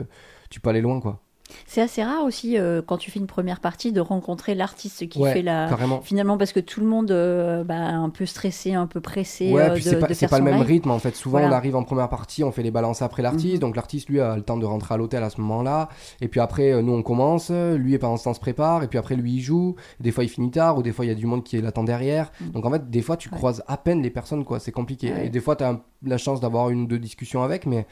[0.50, 1.25] tu peux aller loin, quoi.
[1.66, 5.18] C'est assez rare aussi euh, quand tu fais une première partie de rencontrer l'artiste qui
[5.20, 5.68] Ouais, fait la.
[5.68, 6.00] Carrément.
[6.00, 9.70] Finalement, parce que tout le monde euh, bah, un peu stressé, un peu pressé Ouais,
[9.70, 10.66] euh, puis c'est pas, pas le même live.
[10.66, 11.14] rythme en fait.
[11.14, 11.54] Souvent Voilà.
[11.54, 13.60] on arrive en première partie, on fait les balances après l'artiste, Mhm.
[13.60, 15.88] donc l'artiste lui a le temps de rentrer à l'hôtel à ce moment-là.
[16.20, 18.98] Et puis après euh, nous on commence, lui pendant ce temps se prépare, et puis
[18.98, 19.76] après lui il joue.
[20.00, 21.84] Des fois il finit tard, ou des fois il y a du monde qui l'attend
[21.84, 22.32] derrière.
[22.40, 22.50] Mhm.
[22.52, 23.36] Donc en fait des fois tu Ouais.
[23.36, 25.12] croises à peine les personnes quoi, c'est compliqué.
[25.12, 25.26] Ouais.
[25.26, 27.86] Et des fois tu as la chance d'avoir une ou deux discussions avec, mais,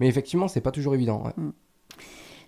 [0.00, 1.22] mais effectivement c'est pas toujours évident.
[1.24, 1.32] ouais.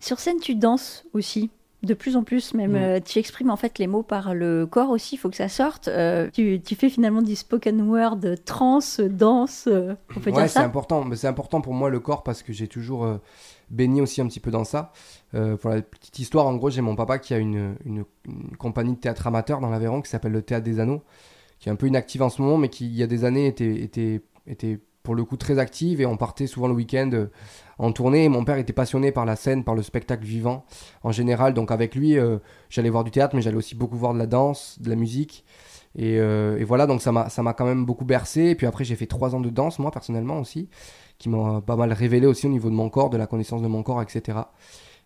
[0.03, 1.51] Sur scène, tu danses aussi.
[1.85, 4.91] De plus en plus, même, euh, tu exprimes en fait les mots par le corps
[4.91, 5.89] aussi, il faut que ça sorte.
[5.89, 10.43] Euh, tu, tu fais finalement du spoken word, trance, danse, euh, on peut Ouais, dire
[10.43, 11.05] c'est ça important.
[11.05, 13.17] Mais c'est important pour moi le corps parce que j'ai toujours euh,
[13.71, 14.93] baigné aussi un petit peu dans ça.
[15.33, 18.93] Pour la petite histoire, en gros, j'ai mon papa qui a une, une- une compagnie
[18.95, 21.03] de théâtre amateur dans l'Aveyron qui s'appelle le Théâtre des Anneaux,
[21.59, 23.47] qui est un peu inactive en ce moment, mais qui il y a des années
[23.49, 27.27] était, était, était pour le coup très active et on partait souvent le week-end
[27.83, 28.29] en tournée.
[28.29, 30.65] Mon père était passionné par la scène, par le spectacle vivant
[31.03, 31.53] en général.
[31.55, 32.39] Donc avec lui, euh,
[32.71, 35.45] j'allais voir du théâtre, mais j'allais aussi beaucoup voir de la danse, de la musique.
[35.97, 38.43] Et, euh, et voilà, donc ça m'a ça m'a quand même beaucoup bercé.
[38.47, 40.71] Et puis après, j'ai fait trois ans de danse, moi, personnellement aussi,
[41.19, 43.69] qui m'ont pas mal révélé aussi au niveau de mon corps, de la connaissance de
[43.69, 44.39] mon corps, etc.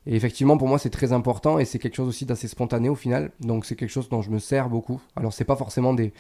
[0.07, 2.95] Et effectivement, pour moi, c'est très important et c'est quelque chose aussi d'assez spontané au
[2.95, 3.33] final.
[3.41, 5.01] Donc c'est quelque chose dont je me sers beaucoup.
[5.17, 6.13] Alors, c'est pas forcément des,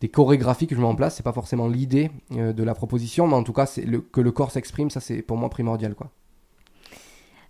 [0.00, 3.26] des chorégraphies que je mets en place, c'est pas forcément l'idée euh, de la proposition,
[3.26, 6.10] mais en tout cas, que le corps s'exprime, ça c'est pour moi primordial, quoi.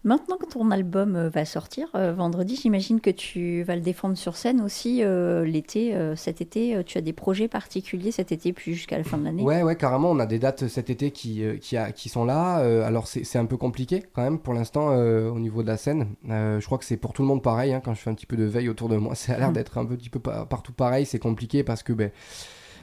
[0.05, 4.17] Maintenant que ton album euh, va sortir euh, vendredi, j'imagine que tu vas le défendre
[4.17, 6.81] sur scène aussi euh, l'été, euh, cet été.
[6.85, 9.43] tu as des projets particuliers cet été, puis jusqu'à la fin de l'année.
[9.43, 10.11] Ouais, ouais, carrément.
[10.11, 12.57] On a des dates cet été qui, qui, a- qui sont là.
[12.87, 16.09] Alors, c'est un peu compliqué quand même pour l'instant au niveau de la scène.
[16.29, 17.73] Je crois que c'est pour tout le monde pareil.
[17.73, 19.51] hein, quand je fais un petit peu de veille autour de moi, ça a l'air
[19.51, 19.55] Mm.
[19.55, 21.07] d'être un petit peu pa- partout pareil.
[21.07, 22.11] C'est compliqué parce que ben,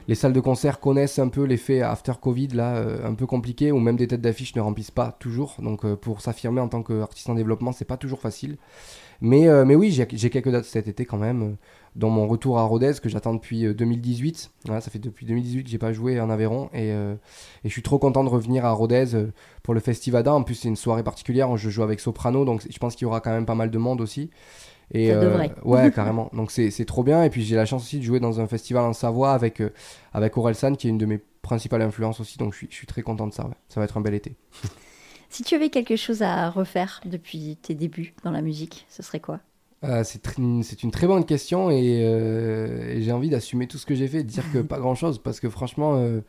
[0.08, 3.72] les salles de concert connaissent un peu l'effet after Covid, là, euh, un peu compliqué,
[3.72, 5.56] ou même des têtes d'affiche ne remplissent pas toujours.
[5.60, 8.56] Donc euh, pour s'affirmer en tant qu'artiste en développement, c'est pas toujours facile.
[9.20, 11.56] Mais, euh, mais oui, j'ai quelques dates cet été quand même, euh,
[11.96, 14.50] dans mon retour à Rodez que j'attends depuis euh, 2018.
[14.66, 17.16] Voilà, ça fait depuis 2018 que j'ai pas joué en Aveyron et, et
[17.64, 19.06] je suis trop content de revenir à Rodez
[19.62, 20.34] pour le Festivada.
[20.34, 23.04] En plus, c'est une soirée particulière où je joue avec Soprano, donc je pense qu'il
[23.04, 24.30] y aura quand même pas mal de monde aussi.
[24.92, 25.52] Et, Ça devrait.
[25.64, 26.30] ouais, carrément.
[26.32, 27.22] Donc c'est trop bien.
[27.24, 29.72] Et puis j'ai la chance aussi de jouer dans un festival en Savoie avec, euh,
[30.12, 32.38] avec Orelsan, qui est une de mes principales influences aussi.
[32.38, 33.44] Donc je suis, je suis très content de ça.
[33.44, 33.54] ouais.
[33.68, 34.36] Ça va être un bel été.
[35.30, 39.18] Si tu avais quelque chose à refaire depuis tes débuts dans la musique, ce serait
[39.18, 39.40] quoi?
[39.84, 43.94] Euh, c'est une très bonne question et, euh, et j'ai envie d'assumer tout ce que
[43.94, 46.20] j'ai fait et de dire que pas grand chose parce que franchement euh,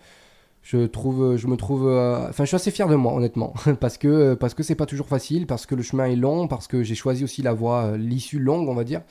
[0.66, 3.54] je trouve je me trouve euh, enfin je suis assez fier de moi honnêtement.
[3.80, 6.68] Parce que parce que c'est pas toujours facile parce que le chemin est long parce
[6.68, 9.02] que j'ai choisi aussi la voie euh, l'issue longue on va dire.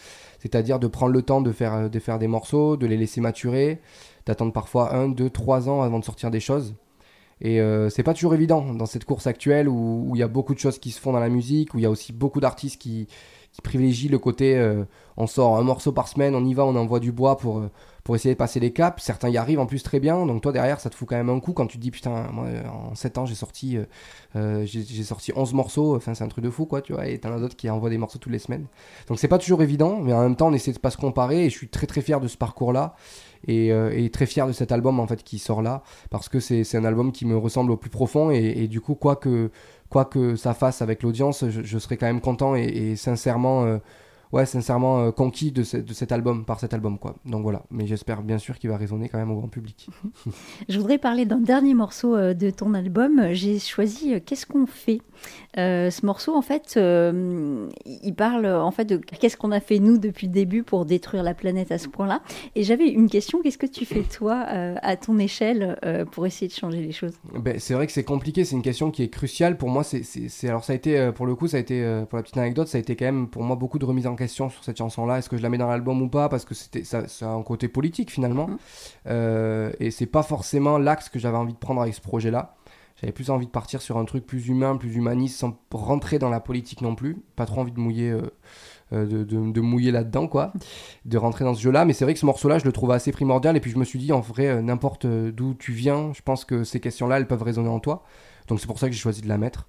[0.41, 3.21] C'est-à-dire de prendre le temps de faire euh, de faire des morceaux de les laisser
[3.21, 3.81] maturer
[4.27, 6.75] d'attendre parfois un deux trois ans avant de sortir des choses.
[7.41, 10.55] Et euh, c'est pas toujours évident dans cette course actuelle où il y a beaucoup
[10.55, 12.81] de choses qui se font dans la musique où il y a aussi beaucoup d'artistes
[12.81, 13.07] qui
[13.55, 14.85] qui privilégie le côté euh,
[15.17, 17.71] on sort un morceau par semaine, on y va, on envoie du bois pour, euh,
[18.05, 19.03] pour essayer de passer les caps.
[19.03, 21.31] Certains y arrivent en plus très bien, donc toi derrière ça te fout quand même
[21.31, 23.85] un coup quand tu te dis putain, moi en 7 ans j'ai sorti, euh,
[24.37, 27.19] euh, j'ai sorti 11 morceaux, enfin c'est un truc de fou quoi, tu vois, et
[27.19, 28.67] t'en as d'autres qui envoient des morceaux toutes les semaines.
[29.09, 31.47] Donc c'est pas toujours évident, mais en même temps on essaie de pas se comparer
[31.47, 32.95] et je suis très très fier de ce parcours là.
[33.47, 36.41] Et, euh, et très fier de cet album en fait qui sort là parce que
[36.41, 39.17] c'est c'est un album qui me ressemble au plus profond et, et du coup quoi
[39.17, 39.51] que
[39.91, 43.65] quoi que ça fasse avec l'audience, je, je serai quand même content et, et sincèrement,
[43.65, 43.79] euh,
[44.35, 47.15] ouais, sincèrement euh, conquis de, ce- de cet album, par cet album, quoi.
[47.25, 49.89] Donc voilà, mais j'espère bien sûr qu'il va résonner quand même au grand public.
[50.69, 53.29] Je voudrais parler d'un dernier morceau euh, de ton album.
[53.33, 55.01] J'ai choisi euh, Qu'est-ce qu'on fait?
[55.59, 59.79] Euh, Ce morceau, en fait, euh, il parle en fait de qu'est-ce qu'on a fait
[59.79, 62.21] nous depuis le début pour détruire la planète à ce point-là.
[62.55, 65.77] Et j'avais une question qu'est-ce que tu fais toi euh, à ton échelle
[66.13, 67.15] pour essayer de changer les choses?
[67.35, 69.85] Ben, c'est vrai que c'est compliqué, c'est une question qui est cruciale pour moi.
[69.85, 72.69] C'est, alors ça a été, pour le coup, ça a été, pour la petite anecdote,
[72.69, 75.19] ça a été quand même pour moi beaucoup de remise en question sur cette chanson-là.
[75.19, 76.29] Est-ce que je la mets dans l'album ou pas?
[76.29, 78.49] Parce que c'était, ça, ça a un côté politique finalement,
[79.07, 79.73] Mhm.
[79.81, 82.55] Et c'est pas forcément l'axe que j'avais envie de prendre avec ce projet-là.
[83.05, 86.31] J'avais plus envie de partir sur un truc plus humain, plus humaniste, sans rentrer dans
[86.31, 87.19] la politique non plus.
[87.37, 88.11] Pas trop envie de mouiller.
[88.11, 88.23] euh,
[88.95, 90.53] euh, de, de- mouiller là-dedans, quoi,
[91.05, 91.85] de rentrer dans ce jeu-là.
[91.85, 93.57] Mais c'est vrai que ce morceau-là, je le trouve assez primordial.
[93.57, 96.47] Et puis je me suis dit, en vrai, euh, n'importe d'où tu viens, je pense
[96.47, 98.05] que ces questions-là, elles peuvent résonner en toi.
[98.49, 99.69] Donc c'est pour ça que j'ai choisi de la mettre.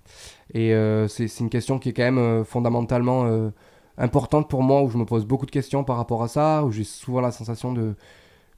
[0.53, 3.51] Et euh, c'est une question qui est quand même fondamentalement
[3.97, 6.71] importante pour moi, où je me pose beaucoup de questions par rapport à ça, où
[6.71, 7.95] j'ai souvent la sensation de...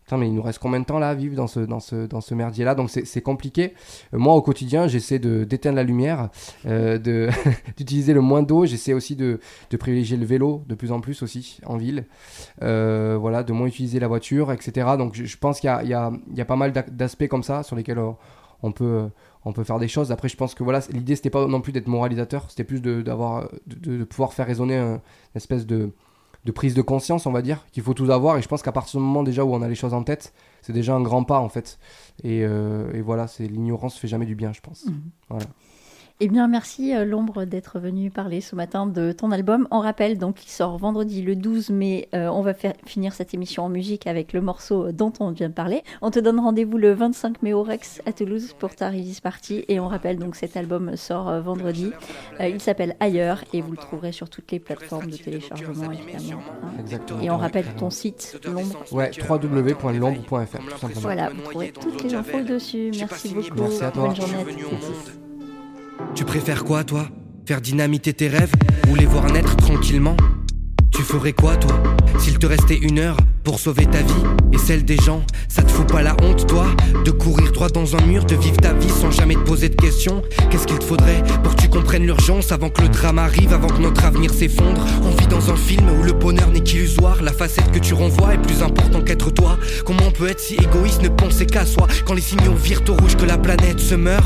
[0.08, 2.06] Putain, mais il nous reste combien de temps là à vivre dans ce, dans ce,
[2.08, 2.76] dans ce merdier-là?
[2.76, 3.74] Donc c'est compliqué.
[4.13, 6.30] Euh, moi, au quotidien, j'essaie d'éteindre la lumière,
[6.65, 6.98] euh,
[7.78, 8.65] d'utiliser le moins d'eau.
[8.65, 12.06] J'essaie aussi de, de privilégier le vélo de plus en plus aussi en ville.
[12.63, 14.96] Euh, voilà, de moins utiliser la voiture, etc.
[14.98, 18.00] Donc je, pense qu'il y y, y a pas mal d'aspects comme ça sur lesquels
[18.00, 18.12] euh,
[18.63, 19.10] on peut,
[19.43, 20.13] on peut faire des choses.
[20.13, 23.02] Après, je pense que voilà, l'idée c'était pas non plus d'être moralisateur, c'était plus de,
[23.02, 25.02] de, de- pouvoir faire résonner un- une
[25.36, 25.91] espèce de,
[26.48, 28.38] de prise de conscience, on va dire, qu'il faut tous avoir.
[28.38, 30.34] Et je pense qu'à partir du moment déjà où on a les choses en tête,
[30.62, 31.78] c'est déjà un grand pas en fait.
[32.24, 34.86] Et, euh, et voilà, c'est l'ignorance fait jamais du bien, je pense.
[36.19, 39.67] Eh bien, merci euh, L'ombre d'être venu parler ce matin de ton album.
[39.69, 42.10] On rappelle donc qu'il sort vendredi le 12 mai.
[42.15, 45.49] Euh, on va faire, finir cette émission en musique avec le morceau dont on vient
[45.49, 45.84] de parler.
[46.01, 49.63] On te donne rendez-vous le 25 mai au Rex à Toulouse pour ta release party.
[49.67, 51.91] Et on rappelle donc cet album sort euh, vendredi.
[52.39, 56.41] Euh, il s'appelle Ailleurs et vous le trouverez sur toutes les plateformes de téléchargement évidemment.
[56.63, 56.69] hein.
[56.80, 57.21] Exactement.
[57.21, 58.84] Et on rappelle ton site, l'ombre.
[58.91, 61.01] Ouais, www.lombre.fr, tout simplement.
[61.01, 62.89] Voilà, vous trouverez toutes les infos dessus.
[62.97, 63.62] Merci beaucoup.
[63.62, 64.08] Merci à toi.
[64.08, 65.27] Bonne journée à tous.
[66.16, 67.08] Tu préfères quoi, toi?
[67.48, 68.52] Faire dynamiter tes rêves
[68.90, 70.18] ou les voir naître tranquillement?
[70.92, 71.82] Tu ferais quoi, toi?
[72.20, 75.72] S'il te restait une heure pour sauver ta vie et celle des gens, ça te
[75.72, 76.66] fout pas la honte, toi?
[77.06, 79.76] De courir droit dans un mur, de vivre ta vie sans jamais te poser de
[79.76, 80.24] questions?
[80.50, 83.68] Qu'est-ce qu'il te faudrait pour que tu comprennes l'urgence avant que le drame arrive, avant
[83.68, 84.86] que notre avenir s'effondre?
[85.04, 88.34] On vit dans un film où le bonheur n'est qu'illusoire, la facette que tu renvoies
[88.34, 89.58] est plus importante qu'être toi.
[89.86, 92.94] Comment on peut être si égoïste, ne penser qu'à soi quand les signaux virent au
[92.94, 94.26] rouge que la planète se meurt?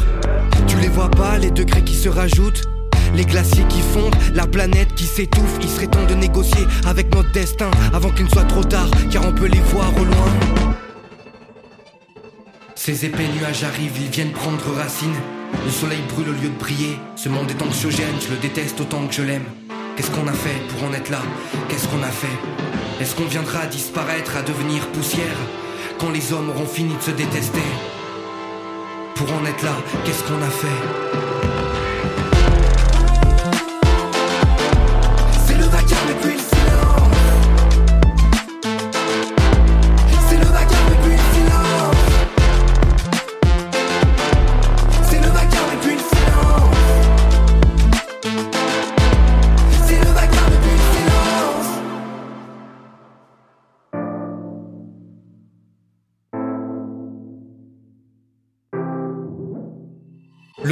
[0.67, 2.63] Tu les vois pas, les degrés qui se rajoutent
[3.15, 7.31] les glaciers qui fondent, la planète qui s'étouffe, il serait temps de négocier avec notre
[7.31, 10.27] destin avant qu'il ne soit trop tard, car on peut les voir au loin.
[12.75, 15.13] Ces épais nuages arrivent, ils viennent prendre racine.
[15.65, 16.97] Le soleil brûle au lieu de briller.
[17.15, 19.43] Ce monde est anxiogène, je le déteste autant que je l'aime.
[19.95, 21.21] Qu'est-ce qu'on a fait pour en être là?
[21.67, 23.01] Qu'est-ce qu'on a fait?
[23.01, 25.37] Est-ce qu'on viendra disparaître, à devenir poussière?
[25.99, 27.59] Quand les hommes auront fini de se détester
[29.21, 31.40] Pour en être là, qu'est-ce qu'on a fait?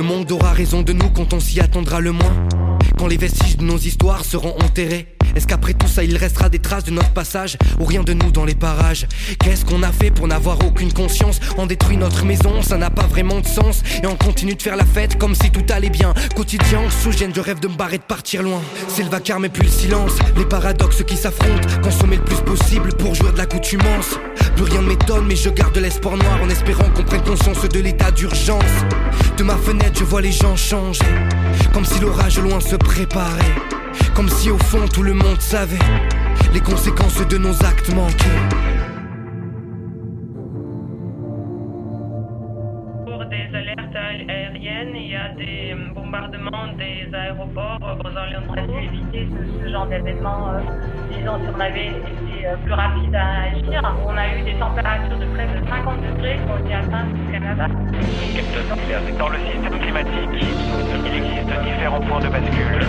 [0.03, 2.47] Monde aura raison de nous quand on s'y attendra le moins.
[2.97, 6.59] Quand les vestiges de nos histoires seront enterrés est-ce qu'après tout ça il restera des
[6.59, 9.07] traces de notre passage Ou rien de nous dans les parages?
[9.39, 11.39] Qu'est-ce qu'on a fait pour n'avoir aucune conscience?
[11.57, 13.83] On détruit notre maison, ça n'a pas vraiment de sens.
[14.03, 16.13] Et on continue de faire la fête comme si tout allait bien.
[16.35, 18.61] Quotidien, sous gêne, je rêve de me barrer de partir loin.
[18.87, 20.13] C'est le vacarme et puis le silence.
[20.37, 24.17] Les paradoxes qui s'affrontent Consommer le plus possible pour jouer de l'accoutumance
[24.55, 27.79] Plus rien ne m'étonne mais je garde l'espoir noir En espérant qu'on prenne conscience de
[27.79, 28.63] l'état d'urgence.
[29.37, 31.05] De ma fenêtre je vois les gens changer.
[31.73, 33.78] Comme si l'orage loin se préparait
[34.15, 35.77] comme si au fond tout le monde savait
[36.53, 38.39] les conséquences de nos actes manqués.
[43.05, 48.09] Pour des alertes aériennes, il y a des bombardements des aéroports aux.
[48.51, 49.27] On aurait éviter
[49.61, 50.59] ce, genre d'événement, euh,
[51.11, 53.81] disons, si on avait euh, plus rapide à agir.
[54.05, 57.31] On a eu des températures de près de 50 degrés qui ont été atteintes au
[57.31, 57.67] Canada.
[59.17, 60.29] Dans le système climatique,
[61.05, 62.85] il existe différents points de bascule.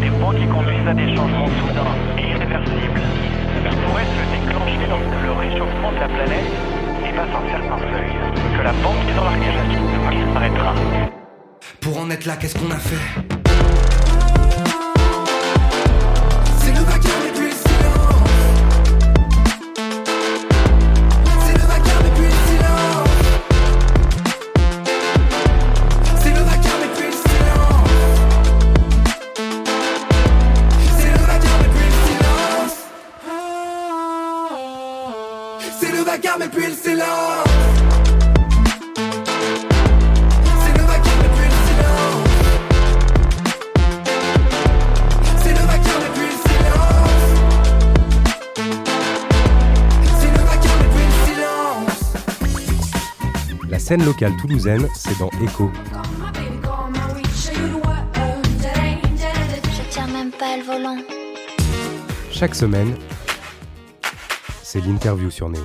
[0.00, 3.00] Des points qui conduisent à des changements soudains et irréversibles
[3.62, 6.50] qui pourraient se déclencher lorsque le réchauffement de la planète
[7.04, 8.12] dépasse un certain seuil.
[8.56, 10.74] Que la banquise dans l'archéologie disparaîtra.
[11.80, 13.43] Pour en être là, qu'est-ce qu'on a fait?
[53.94, 55.70] Scène locale toulousaine, c'est dans Echo.
[59.72, 60.96] Je tiens même pas le volant.
[62.32, 62.96] Chaque semaine,
[64.64, 65.62] c'est l'interview sur Néo.